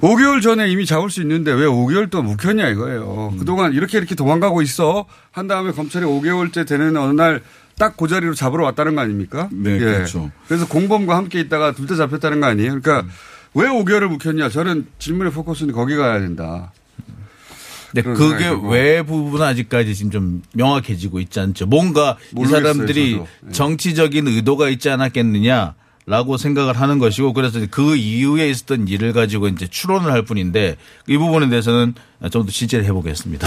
5개월 0.00 0.42
전에 0.42 0.68
이미 0.68 0.84
잡을 0.84 1.10
수 1.10 1.20
있는데 1.22 1.52
왜 1.52 1.64
5개월 1.64 2.10
동안 2.10 2.26
묵혔냐 2.26 2.68
이거예요. 2.68 3.34
그동안 3.38 3.72
이렇게 3.72 3.98
이렇게 3.98 4.14
도망가고 4.14 4.60
있어 4.62 5.06
한 5.30 5.46
다음에 5.46 5.70
검찰이 5.72 6.04
5개월째 6.04 6.66
되는 6.66 6.96
어느 6.96 7.12
날 7.12 7.40
딱 7.82 7.96
그 7.96 8.06
자리로 8.06 8.34
잡으러 8.34 8.64
왔다는 8.64 8.94
거 8.94 9.00
아닙니까? 9.00 9.48
네, 9.50 9.78
그렇죠. 9.78 10.30
그래서 10.46 10.68
공범과 10.68 11.16
함께 11.16 11.40
있다가 11.40 11.72
둘 11.72 11.86
다 11.88 11.96
잡혔다는 11.96 12.40
거 12.40 12.46
아니에요? 12.46 12.80
그러니까 12.80 13.12
왜 13.54 13.66
5개월을 13.68 14.06
묵혔냐? 14.06 14.48
저는 14.50 14.86
질문의 15.00 15.32
포커스는 15.32 15.74
거기 15.74 15.96
가야 15.96 16.20
된다. 16.20 16.72
그런 17.94 18.14
그게. 18.14 18.48
왜 18.70 19.02
부분은 19.02 19.44
아직까지 19.44 19.94
지금 19.94 20.10
좀 20.10 20.42
명확해지고 20.54 21.20
있지 21.20 21.40
않죠. 21.40 21.66
뭔가 21.66 22.16
이 22.30 22.34
모르겠어요, 22.36 22.62
사람들이 22.72 23.12
저도. 23.12 23.52
정치적인 23.52 24.28
의도가 24.28 24.68
있지 24.70 24.88
않았겠느냐 24.88 25.74
라고 26.04 26.36
생각을 26.36 26.74
하는 26.74 26.98
것이고 26.98 27.32
그래서 27.32 27.60
그 27.70 27.94
이후에 27.94 28.50
있었던 28.50 28.88
일을 28.88 29.12
가지고 29.12 29.46
이제 29.46 29.68
추론을 29.68 30.10
할 30.10 30.22
뿐인데 30.22 30.76
이 31.06 31.16
부분에 31.16 31.48
대해서는 31.48 31.94
좀더 32.30 32.50
실제를 32.50 32.84
해보겠습니다. 32.86 33.46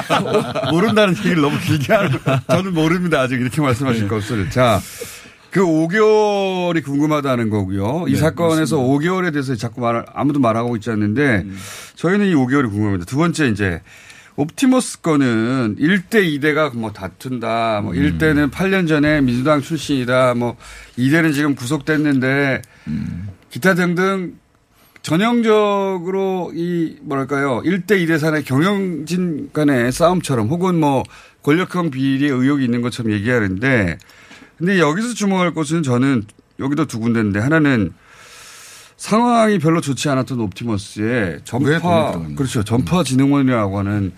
모른다는 0.72 1.14
얘기를 1.18 1.42
너무 1.42 1.58
길게 1.60 1.92
하는 1.92 2.18
저는 2.48 2.72
모릅니다. 2.72 3.20
아직 3.20 3.40
이렇게 3.40 3.60
말씀하실 3.60 4.08
것을. 4.08 4.48
자, 4.48 4.80
그 5.50 5.60
5개월이 5.60 6.82
궁금하다는 6.82 7.50
거고요. 7.50 8.06
이 8.08 8.12
네, 8.12 8.18
사건에서 8.18 8.78
5개월에 8.78 9.30
대해서 9.32 9.54
자꾸 9.54 9.82
말, 9.82 10.04
아무도 10.14 10.40
말하고 10.40 10.76
있지 10.76 10.90
않는데 10.90 11.44
저희는 11.96 12.26
이 12.26 12.34
5개월이 12.34 12.70
궁금합니다. 12.70 13.04
두 13.04 13.18
번째 13.18 13.48
이제 13.48 13.82
옵티머스 14.36 15.02
건은 15.02 15.76
1대 15.78 16.40
2대가 16.40 16.74
뭐 16.74 16.92
다툰다. 16.92 17.80
뭐 17.82 17.92
1대는 17.92 18.50
8년 18.50 18.88
전에 18.88 19.20
민주당 19.20 19.60
출신이다. 19.60 20.34
뭐 20.34 20.56
2대는 20.98 21.34
지금 21.34 21.54
구속됐는데 21.54 22.62
기타 23.50 23.74
등등 23.74 24.34
전형적으로 25.02 26.52
이 26.54 26.96
뭐랄까요 27.02 27.60
1대 27.64 27.92
2대 28.04 28.18
산의 28.18 28.44
경영진 28.44 29.50
간의 29.52 29.92
싸움처럼 29.92 30.48
혹은 30.48 30.78
뭐 30.78 31.02
권력형 31.42 31.90
비리의 31.90 32.30
의혹이 32.30 32.64
있는 32.64 32.82
것처럼 32.82 33.12
얘기하는데 33.12 33.98
근데 34.58 34.78
여기서 34.78 35.14
주목할 35.14 35.54
것은 35.54 35.82
저는 35.82 36.22
여기도 36.60 36.86
두 36.86 37.00
군데인데 37.00 37.40
하나는 37.40 37.92
상황이 39.02 39.58
별로 39.58 39.80
좋지 39.80 40.08
않았던 40.10 40.38
옵티머스의 40.38 41.40
전파? 41.42 42.12
그렇죠 42.36 42.62
전파 42.62 43.02
진흥원이라고 43.02 43.80
하는 43.80 44.12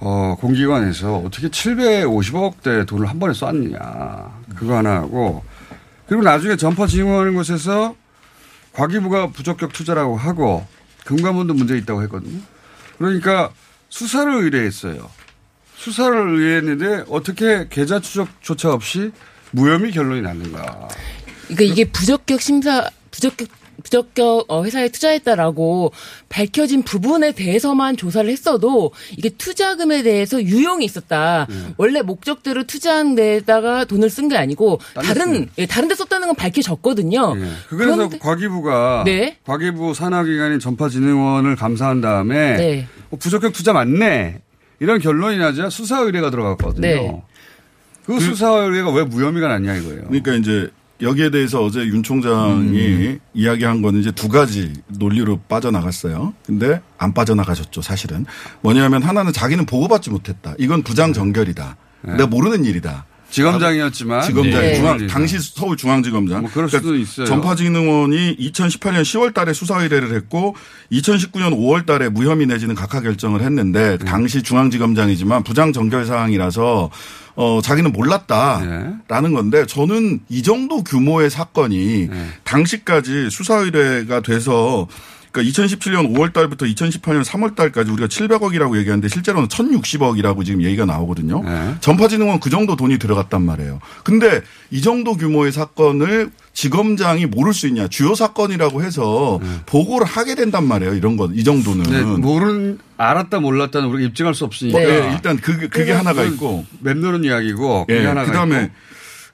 어 0.00 0.36
공기관에서 0.40 1.18
어떻게 1.18 1.46
750억 1.46 2.60
대 2.60 2.84
돈을 2.86 3.08
한 3.08 3.20
번에 3.20 3.32
쐈느냐 3.32 3.78
그거 4.56 4.76
하나 4.76 4.96
하고 4.96 5.44
그리고 6.08 6.24
나중에 6.24 6.56
전파 6.56 6.88
진흥원인 6.88 7.36
곳에서 7.36 7.94
과기부가 8.72 9.28
부적격 9.28 9.72
투자라고 9.72 10.16
하고 10.16 10.66
금감원도 11.04 11.54
문제 11.54 11.76
있다고 11.76 12.02
했거든요. 12.02 12.40
그러니까 12.98 13.52
수사를 13.90 14.34
의뢰했어요. 14.34 15.08
수사를 15.76 16.18
의뢰했는데 16.18 17.04
어떻게 17.08 17.68
계좌 17.70 18.00
추적조차 18.00 18.72
없이 18.72 19.12
무혐의 19.52 19.92
결론이 19.92 20.20
났는가. 20.22 20.88
그러니까 21.46 21.62
이게 21.62 21.84
부적격 21.84 22.40
심사 22.40 22.90
부적격 23.12 23.63
부적격 23.82 24.44
어, 24.48 24.64
회사에 24.64 24.88
투자했다라고 24.88 25.92
밝혀진 26.28 26.82
부분에 26.82 27.32
대해서만 27.32 27.96
조사를 27.96 28.28
했어도 28.30 28.92
이게 29.16 29.28
투자금에 29.30 30.02
대해서 30.02 30.42
유용이 30.42 30.84
있었다. 30.84 31.46
원래 31.76 32.02
목적대로 32.02 32.64
투자한 32.64 33.14
데다가 33.14 33.84
돈을 33.84 34.10
쓴 34.10 34.28
게 34.28 34.36
아니고 34.36 34.80
다른. 34.94 35.48
예, 35.58 35.66
다른 35.66 35.88
데 35.88 35.94
썼다는 35.94 36.28
건 36.28 36.36
밝혀졌거든요. 36.36 37.34
그래서 37.68 37.96
그런데- 37.96 38.18
과기부가 38.18 39.02
네. 39.04 39.36
과기부 39.44 39.94
산하기관인 39.94 40.60
전파진흥원을 40.60 41.56
감사한 41.56 42.00
다음에 42.00 42.56
네. 42.56 42.86
어, 43.10 43.16
부적격 43.16 43.52
투자 43.52 43.72
맞네 43.72 44.40
이런 44.80 44.98
결론이 45.00 45.38
나자 45.38 45.70
수사 45.70 46.00
의뢰가 46.00 46.30
들어갔거든요. 46.30 46.80
네. 46.86 47.22
그, 48.06 48.20
수사 48.20 48.50
의뢰가 48.50 48.90
왜 48.90 49.02
무혐의가 49.04 49.48
났냐 49.48 49.76
이거예요. 49.76 50.02
그러니까 50.08 50.34
이제 50.34 50.68
여기에 51.00 51.30
대해서 51.30 51.62
어제 51.62 51.80
윤 51.80 52.02
총장이 52.02 52.78
음. 52.78 53.18
이야기한 53.34 53.82
거는 53.82 54.00
이제 54.00 54.10
두 54.10 54.28
가지 54.28 54.72
논리로 54.88 55.40
빠져나갔어요. 55.48 56.34
근데 56.46 56.80
안 56.98 57.12
빠져나가셨죠, 57.12 57.82
사실은. 57.82 58.26
뭐냐면 58.60 59.02
하나는 59.02 59.32
자기는 59.32 59.66
보고받지 59.66 60.10
못했다. 60.10 60.54
이건 60.58 60.82
부장 60.82 61.12
정결이다. 61.12 61.76
내가 62.02 62.26
모르는 62.26 62.64
일이다. 62.64 63.06
네. 63.08 63.14
지검장이었지만 63.34 64.22
지검장 64.22 64.60
네. 64.60 64.74
중앙 64.74 64.96
네. 64.98 65.06
당시 65.08 65.38
서울 65.40 65.76
중앙지검장. 65.76 66.42
뭐 66.42 66.50
그럴 66.52 66.68
수도 66.68 66.94
있어요. 66.94 67.26
전파진흥원이 67.26 68.36
2018년 68.36 69.02
10월달에 69.02 69.52
수사 69.52 69.82
의뢰를 69.82 70.14
했고 70.14 70.54
2019년 70.92 71.52
5월달에 71.52 72.10
무혐의 72.10 72.46
내지는 72.46 72.76
각하 72.76 73.00
결정을 73.00 73.40
했는데 73.42 73.98
네. 73.98 74.04
당시 74.04 74.42
중앙지검장이지만 74.42 75.42
부장 75.42 75.72
정결 75.72 76.06
사항이라서 76.06 76.90
어 77.36 77.60
자기는 77.62 77.92
몰랐다라는 77.92 79.32
건데 79.34 79.66
저는 79.66 80.20
이 80.28 80.42
정도 80.42 80.84
규모의 80.84 81.30
사건이 81.30 82.08
네. 82.08 82.26
당시까지 82.44 83.28
수사 83.30 83.56
의뢰가 83.56 84.20
돼서 84.20 84.86
그러니까 85.34 85.42
2017년 85.42 86.14
5월 86.14 86.32
달부터 86.32 86.64
2018년 86.64 87.24
3월 87.24 87.56
달까지 87.56 87.90
우리가 87.90 88.06
700억이라고 88.06 88.78
얘기하는데 88.78 89.08
실제로는 89.08 89.48
1060억이라고 89.48 90.44
지금 90.44 90.62
얘기가 90.62 90.84
나오거든요. 90.84 91.42
네. 91.42 91.74
전파진흥원 91.80 92.38
그 92.38 92.50
정도 92.50 92.76
돈이 92.76 92.98
들어갔단 92.98 93.42
말이에요. 93.42 93.80
근데 94.04 94.42
이 94.70 94.80
정도 94.80 95.16
규모의 95.16 95.50
사건을 95.50 96.30
지검장이 96.52 97.26
모를 97.26 97.52
수 97.52 97.66
있냐. 97.66 97.88
주요 97.88 98.14
사건이라고 98.14 98.84
해서 98.84 99.40
보고를 99.66 100.06
하게 100.06 100.36
된단 100.36 100.68
말이에요. 100.68 100.94
이런 100.94 101.16
건. 101.16 101.34
이 101.34 101.42
정도는. 101.42 101.82
네, 101.82 102.02
모른 102.02 102.78
알았다 102.96 103.40
몰랐다는 103.40 103.88
우리가 103.88 104.06
입증할 104.08 104.34
수 104.34 104.44
없으니까. 104.44 104.78
네, 104.78 105.12
일단 105.14 105.36
그게, 105.36 105.66
그게 105.66 105.90
하나가 105.90 106.22
그건 106.22 106.34
있고. 106.34 106.64
맴도는 106.78 107.24
이야기고 107.24 107.86
그게 107.86 108.02
예, 108.02 108.06
하나가 108.06 108.26
그다음에. 108.26 108.70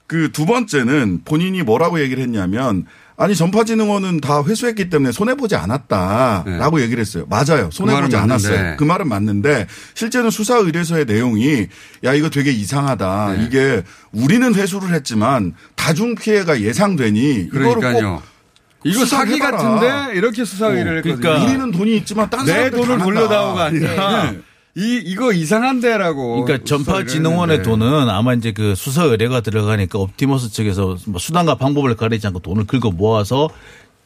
그 0.07 0.33
두 0.33 0.45
번째는 0.45 1.21
본인이 1.25 1.63
뭐라고 1.63 2.01
얘기를 2.01 2.21
했냐면 2.21 2.85
아니 3.21 3.37
전파진흥원은 3.37 4.23
다 4.23 4.43
회수했기 4.43 4.89
때문에 4.89 5.13
손해 5.13 5.35
보지 5.35 5.55
않았다라고 5.55 6.81
얘기를 6.81 7.03
했어요. 7.03 7.27
맞아요. 7.29 7.69
손해 7.71 7.95
그 7.95 8.01
보지 8.01 8.17
않았어요. 8.17 8.57
맞는데. 8.57 8.77
그 8.79 8.85
말은 8.85 9.09
맞는데 9.09 9.67
실제는 9.93 10.31
수사 10.31 10.57
의뢰서의 10.57 11.05
내용이 11.05 11.67
야 12.03 12.15
이거 12.15 12.31
되게 12.31 12.51
이상하다. 12.51 13.35
네. 13.37 13.45
이게 13.45 13.83
우리는 14.13 14.55
회수를 14.55 14.95
했지만 14.95 15.53
다중 15.77 16.15
피해가 16.15 16.63
예상되니 16.63 17.49
이거를 17.53 17.75
그러니까요. 17.75 18.23
꼭 18.23 18.23
이거 18.85 19.05
사기 19.05 19.33
수사해봐라. 19.35 19.59
같은데 19.59 20.17
이렇게 20.17 20.43
수사 20.47 20.69
의뢰를 20.69 20.97
했거든요. 20.99 21.21
그러니까 21.21 21.45
우리는 21.45 21.71
돈이 21.73 21.97
있지만 21.99 22.31
딴내 22.31 22.51
사람들 22.51 22.79
돈을 22.81 22.99
다 22.99 23.05
돌려다오가. 23.05 23.65
아니라 23.65 24.31
네. 24.31 24.39
이 24.77 25.03
이거 25.05 25.33
이상한데라고. 25.33 26.45
그러니까 26.45 26.65
전파진흥원의 26.65 27.63
돈은 27.65 28.09
아마 28.09 28.35
이제 28.35 28.53
그 28.53 28.75
수사 28.75 29.05
의뢰가 29.05 29.41
들어가니까 29.41 29.99
옵티머스 29.99 30.53
측에서 30.53 30.97
뭐 31.07 31.19
수단과 31.19 31.57
방법을 31.57 31.97
가리지 31.97 32.27
않고 32.29 32.41
돈을 32.41 32.67
긁어 32.67 32.91
모아서 32.91 33.49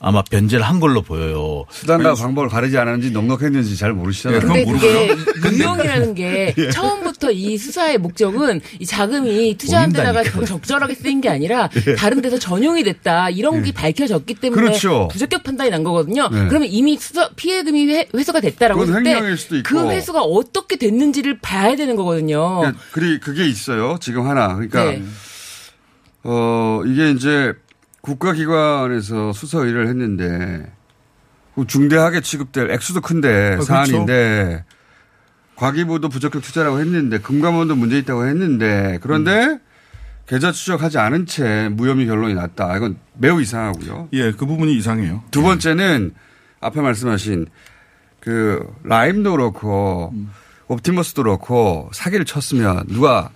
아마 0.00 0.22
변제를 0.22 0.62
한 0.64 0.80
걸로 0.80 1.00
보여요. 1.00 1.64
수단과 1.70 2.14
방법을 2.14 2.50
가리지 2.50 2.76
않았는지 2.76 3.10
넉넉했는지 3.12 3.74
잘 3.78 3.94
모르시잖아요. 3.94 4.40
근데 4.40 4.64
그게 4.64 5.16
유용이라는 5.56 6.14
게 6.14 6.54
예. 6.58 6.70
처음부터 6.70 7.30
이 7.30 7.56
수사의 7.56 7.96
목적은 7.98 8.60
이 8.80 8.84
자금이 8.84 9.56
투자한 9.56 9.92
데다가. 9.92 10.22
적절하게 10.24 10.94
쓰인 10.94 11.22
게 11.22 11.30
아니라 11.30 11.70
예. 11.88 11.94
다른 11.94 12.20
데서 12.20 12.38
전용이 12.38 12.84
됐다 12.84 13.30
이런 13.30 13.62
게 13.62 13.72
밝혀졌기 13.72 14.34
때문에 14.34 14.60
그렇죠. 14.62 15.08
부적격 15.10 15.42
판단이 15.42 15.70
난 15.70 15.82
거거든요. 15.84 16.28
네. 16.28 16.48
그러면 16.48 16.68
이미 16.70 16.98
수사 16.98 17.30
피해금이 17.30 17.86
회, 17.88 18.06
회수가 18.14 18.40
됐다라고 18.40 18.80
그건 18.80 18.94
했을 18.96 19.04
때 19.04 19.10
횡령일 19.10 19.38
수도 19.38 19.56
있고. 19.56 19.68
그 19.70 19.90
회수가 19.90 20.20
어떻게 20.22 20.76
됐는지를 20.76 21.38
봐야 21.38 21.76
되는 21.76 21.96
거거든요. 21.96 22.58
그러니까 22.58 22.82
그리 22.92 23.18
그게 23.20 23.46
있어요. 23.48 23.96
지금 24.02 24.26
하나. 24.26 24.48
그러니까 24.54 24.84
네. 24.84 25.02
어 26.24 26.82
이게 26.86 27.10
이제 27.10 27.52
국가기관에서 28.04 29.32
수사 29.32 29.58
의뢰를 29.60 29.88
했는데 29.88 30.70
그 31.54 31.66
중대하게 31.66 32.20
취급될 32.20 32.70
액수도 32.70 33.00
큰데 33.00 33.28
그렇죠. 33.52 33.62
사안인데 33.62 34.64
과기부도 35.56 36.10
부적격 36.10 36.42
투자라고 36.42 36.80
했는데 36.80 37.18
금감원도 37.18 37.76
문제 37.76 37.96
있다고 37.98 38.26
했는데 38.26 38.98
그런데 39.00 39.44
음. 39.44 39.60
계좌 40.26 40.52
추적하지 40.52 40.98
않은 40.98 41.26
채 41.26 41.70
무혐의 41.72 42.06
결론이 42.06 42.34
났다. 42.34 42.76
이건 42.76 42.96
매우 43.14 43.40
이상하고요. 43.40 44.08
예, 44.12 44.32
그 44.32 44.46
부분이 44.46 44.74
이상해요. 44.76 45.22
두 45.30 45.42
번째는 45.42 46.12
앞에 46.60 46.80
말씀하신 46.80 47.46
그 48.20 48.66
라임도 48.84 49.32
그렇고 49.32 50.10
음. 50.14 50.30
옵티머스도 50.68 51.22
그렇고 51.22 51.90
사기를 51.92 52.24
쳤으면 52.24 52.84
누가 52.88 53.30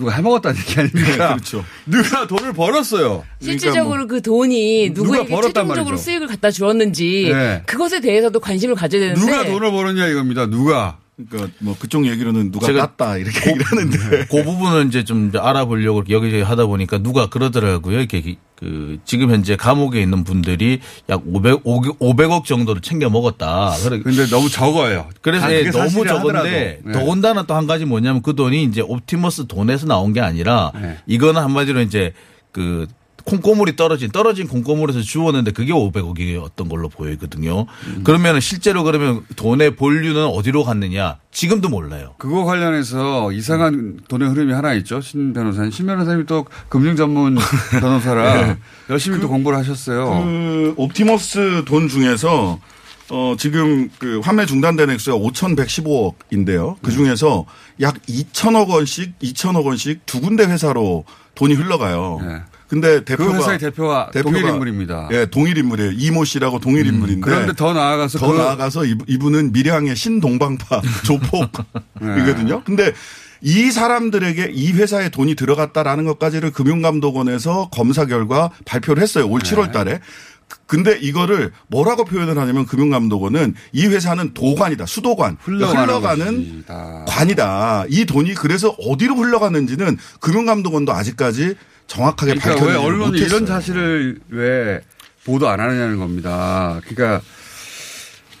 누가 0.00 0.12
해먹었다는 0.12 0.58
얘기 0.58 0.80
아닙니까? 0.80 1.28
그렇죠. 1.36 1.64
누가 1.86 2.26
돈을 2.26 2.54
벌었어요. 2.54 3.22
실질적으로 3.40 4.06
그 4.06 4.22
돈이 4.22 4.94
누가 4.94 5.18
누구에게 5.18 5.34
최종적으로 5.34 5.84
말이죠. 5.84 5.96
수익을 5.96 6.26
갖다 6.26 6.50
주었는지 6.50 7.30
네. 7.32 7.62
그것에 7.66 8.00
대해서도 8.00 8.40
관심을 8.40 8.74
가져야 8.74 9.00
되는데 9.00 9.20
누가 9.20 9.44
돈을 9.44 9.70
벌었냐 9.70 10.06
이겁니다. 10.06 10.46
누가. 10.46 10.98
그러니까 11.28 11.52
뭐 11.58 11.76
그쪽 11.78 12.06
얘기로는 12.06 12.50
누가 12.52 12.66
제가 12.66 12.86
땄다 12.96 13.16
이렇게 13.18 13.50
얘기를 13.50 13.66
하는데 13.66 14.26
그 14.30 14.44
부분은 14.44 14.88
이제 14.88 15.04
좀 15.04 15.30
알아보려고 15.34 16.04
여기저기 16.08 16.42
하다 16.42 16.66
보니까 16.66 16.98
누가 16.98 17.28
그러더라고요. 17.28 17.98
이렇게 17.98 18.36
그 18.56 18.98
지금 19.04 19.30
현재 19.30 19.56
감옥에 19.56 20.02
있는 20.02 20.22
분들이 20.22 20.80
약 21.08 21.22
500, 21.26 21.64
500억 21.64 22.44
정도를 22.44 22.82
챙겨 22.82 23.08
먹었다. 23.08 23.72
근데 24.02 24.26
너무 24.26 24.48
적어요. 24.50 25.08
그래서 25.22 25.46
아, 25.46 25.52
예, 25.52 25.64
그게 25.64 25.78
너무 25.78 26.06
적은데. 26.06 26.80
네. 26.84 26.92
더군다나 26.92 27.44
또 27.44 27.54
한 27.54 27.66
가지 27.66 27.84
뭐냐면 27.86 28.22
그 28.22 28.34
돈이 28.34 28.62
이제 28.64 28.80
옵티머스 28.82 29.46
돈에서 29.46 29.86
나온 29.86 30.12
게 30.12 30.20
아니라 30.20 30.72
네. 30.74 30.98
이거는 31.06 31.40
한마디로 31.42 31.80
이제 31.80 32.12
그 32.52 32.86
콩고물이 33.24 33.76
떨어진 33.76 34.10
떨어진 34.10 34.48
콩고물에서 34.48 35.00
주웠는데 35.00 35.52
그게 35.52 35.72
500억이었던 35.72 36.68
걸로 36.68 36.88
보이거든요. 36.88 37.66
음. 37.86 38.00
그러면 38.04 38.40
실제로 38.40 38.82
그러면 38.84 39.24
돈의 39.36 39.76
본류는 39.76 40.24
어디로 40.26 40.64
갔느냐 40.64 41.18
지금도 41.32 41.68
몰라요. 41.68 42.14
그거 42.18 42.44
관련해서 42.44 43.32
이상한 43.32 44.00
돈의 44.08 44.28
흐름이 44.30 44.52
하나 44.52 44.74
있죠. 44.74 45.00
신 45.00 45.32
변호사님. 45.32 45.70
신 45.70 45.86
변호사님이 45.86 46.26
또 46.26 46.46
금융 46.68 46.96
전문 46.96 47.36
변호사라 47.80 48.46
네. 48.46 48.56
열심히 48.88 49.20
또 49.20 49.28
공부를 49.28 49.56
하셨어요. 49.58 50.22
그 50.24 50.74
옵티머스 50.76 51.64
돈 51.66 51.88
중에서 51.88 52.58
어 53.12 53.34
지금 53.38 53.90
그 53.98 54.20
환매 54.20 54.46
중단된 54.46 54.88
액수가 54.90 55.16
5,115억인데요. 55.16 56.76
그 56.82 56.92
중에서 56.92 57.44
약 57.80 58.00
2천억 58.02 58.68
원씩 58.68 59.18
2천억 59.18 59.64
원씩 59.66 60.06
두 60.06 60.20
군데 60.20 60.44
회사로 60.44 61.04
돈이 61.34 61.54
흘러가요. 61.54 62.18
근데 62.70 63.04
대표가 63.04 63.32
그 63.32 63.36
회사의 63.38 63.58
대표와 63.58 64.10
동일 64.22 64.46
인물입니다. 64.46 65.08
예, 65.10 65.26
동일 65.26 65.58
인물이에요. 65.58 65.90
이모 65.96 66.24
씨라고 66.24 66.60
동일 66.60 66.86
인물인데. 66.86 67.20
그런데 67.20 67.52
더 67.52 67.72
나아가서 67.72 68.18
더 68.20 68.30
그- 68.30 68.38
나아가서 68.38 68.84
이분- 68.84 69.04
이분은 69.08 69.50
밀양의 69.52 69.96
신동방파 69.96 70.80
조폭이거든요. 71.04 72.62
근데 72.64 72.92
이 73.42 73.70
사람들에게 73.72 74.50
이 74.54 74.72
회사에 74.72 75.08
돈이 75.08 75.34
들어갔다라는 75.34 76.04
것까지를 76.04 76.52
금융감독원에서 76.52 77.70
검사 77.72 78.04
결과 78.06 78.50
발표를 78.66 79.02
했어요. 79.02 79.26
올 79.28 79.40
7월 79.40 79.72
달에. 79.72 79.98
그- 80.46 80.58
근데 80.66 80.96
이거를 80.96 81.50
뭐라고 81.68 82.04
표현을 82.04 82.38
하냐면 82.38 82.66
금융감독원은 82.66 83.54
이 83.72 83.86
회사는 83.86 84.34
도관이다. 84.34 84.86
수도관. 84.86 85.38
흘러가는 85.40 85.82
흘러가는 85.88 86.64
관이다. 87.08 87.84
이 87.88 88.04
돈이 88.04 88.34
그래서 88.34 88.68
어디로 88.70 89.16
흘러갔는지는 89.16 89.96
금융감독원도 90.20 90.92
아직까지 90.92 91.54
정확하게 91.90 92.34
그러니까 92.34 92.50
왜 92.50 92.56
밝혀내지 92.56 92.86
언론이 92.86 93.06
못했어요. 93.06 93.26
이런 93.26 93.46
사실을 93.46 94.20
왜 94.28 94.80
보도 95.24 95.48
안 95.48 95.58
하느냐는 95.60 95.98
겁니다. 95.98 96.80
그러니까 96.86 97.20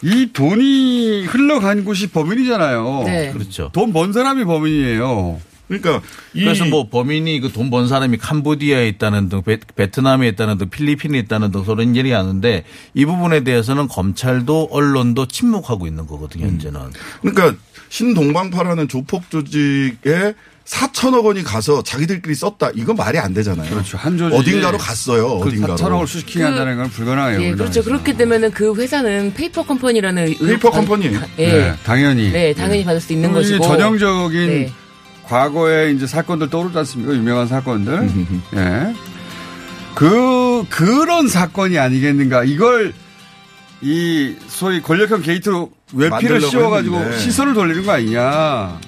이 0.02 0.30
돈이 0.32 1.24
흘러간 1.26 1.84
곳이 1.84 2.06
범인이잖아요. 2.08 3.02
네. 3.06 3.32
그렇죠. 3.32 3.70
돈 3.72 3.92
번 3.92 4.12
사람이 4.12 4.44
범인이에요. 4.44 5.40
그러니까 5.68 6.00
그래서 6.32 6.64
뭐 6.64 6.88
범인이 6.88 7.40
그 7.40 7.48
돈 7.52 7.70
번 7.70 7.86
사람이 7.88 8.16
캄보디아에 8.18 8.88
있다는 8.88 9.28
등 9.28 9.42
베, 9.42 9.58
베트남에 9.76 10.26
있다는 10.28 10.58
등 10.58 10.68
필리핀에 10.70 11.18
있다는 11.18 11.50
등 11.52 11.64
그런 11.64 11.94
얘기 11.96 12.10
하는데 12.12 12.64
이 12.94 13.04
부분에 13.04 13.44
대해서는 13.44 13.88
검찰도 13.88 14.68
언론도 14.72 15.26
침묵하고 15.26 15.86
있는 15.86 16.06
거거든요 16.06 16.46
현재는. 16.46 16.80
그러니까 17.20 17.54
신동방파라는 17.88 18.88
조폭 18.88 19.28
조직에 19.30 20.34
4천억 20.66 21.24
원이 21.24 21.42
가서 21.42 21.82
자기들끼리 21.82 22.34
썼다. 22.34 22.70
이건 22.74 22.96
말이 22.96 23.18
안 23.18 23.34
되잖아요. 23.34 23.68
그렇죠. 23.70 23.96
한 23.96 24.16
조직이 24.16 24.38
어딘가로 24.38 24.78
갔어요. 24.78 25.38
그 25.40 25.48
어딘가로. 25.48 25.74
4천억을 25.76 26.06
수식해야 26.06 26.46
한다는 26.46 26.76
건 26.76 26.90
불가능해요. 26.90 27.42
예, 27.42 27.52
그렇죠. 27.52 27.82
그렇게 27.82 28.16
되면은 28.16 28.52
그 28.52 28.74
회사는 28.74 29.34
페이퍼 29.34 29.64
컴퍼니라는 29.64 30.36
페이퍼 30.38 30.70
컴퍼니예요. 30.70 31.20
예. 31.38 31.52
네, 31.52 31.74
당연히. 31.84 32.30
네, 32.30 32.54
당연히 32.54 32.84
받을 32.84 33.00
수 33.00 33.12
있는 33.12 33.32
것이고. 33.32 33.64
전형적인 33.64 34.46
네. 34.48 34.72
과거에 35.24 35.90
이제 35.92 36.06
사건들 36.06 36.50
떠오르지 36.50 36.78
않습니까? 36.78 37.14
유명한 37.14 37.46
사건들. 37.48 38.08
예. 38.56 38.94
그, 39.94 40.64
그런 40.70 41.28
사건이 41.28 41.78
아니겠는가. 41.78 42.44
이걸 42.44 42.92
이 43.80 44.34
소위 44.46 44.80
권력형 44.82 45.22
게이트로 45.22 45.70
외피를 45.94 46.40
씌워가지고. 46.42 47.16
시선을 47.18 47.54
돌리는 47.54 47.84
거 47.84 47.92
아니냐. 47.92 48.78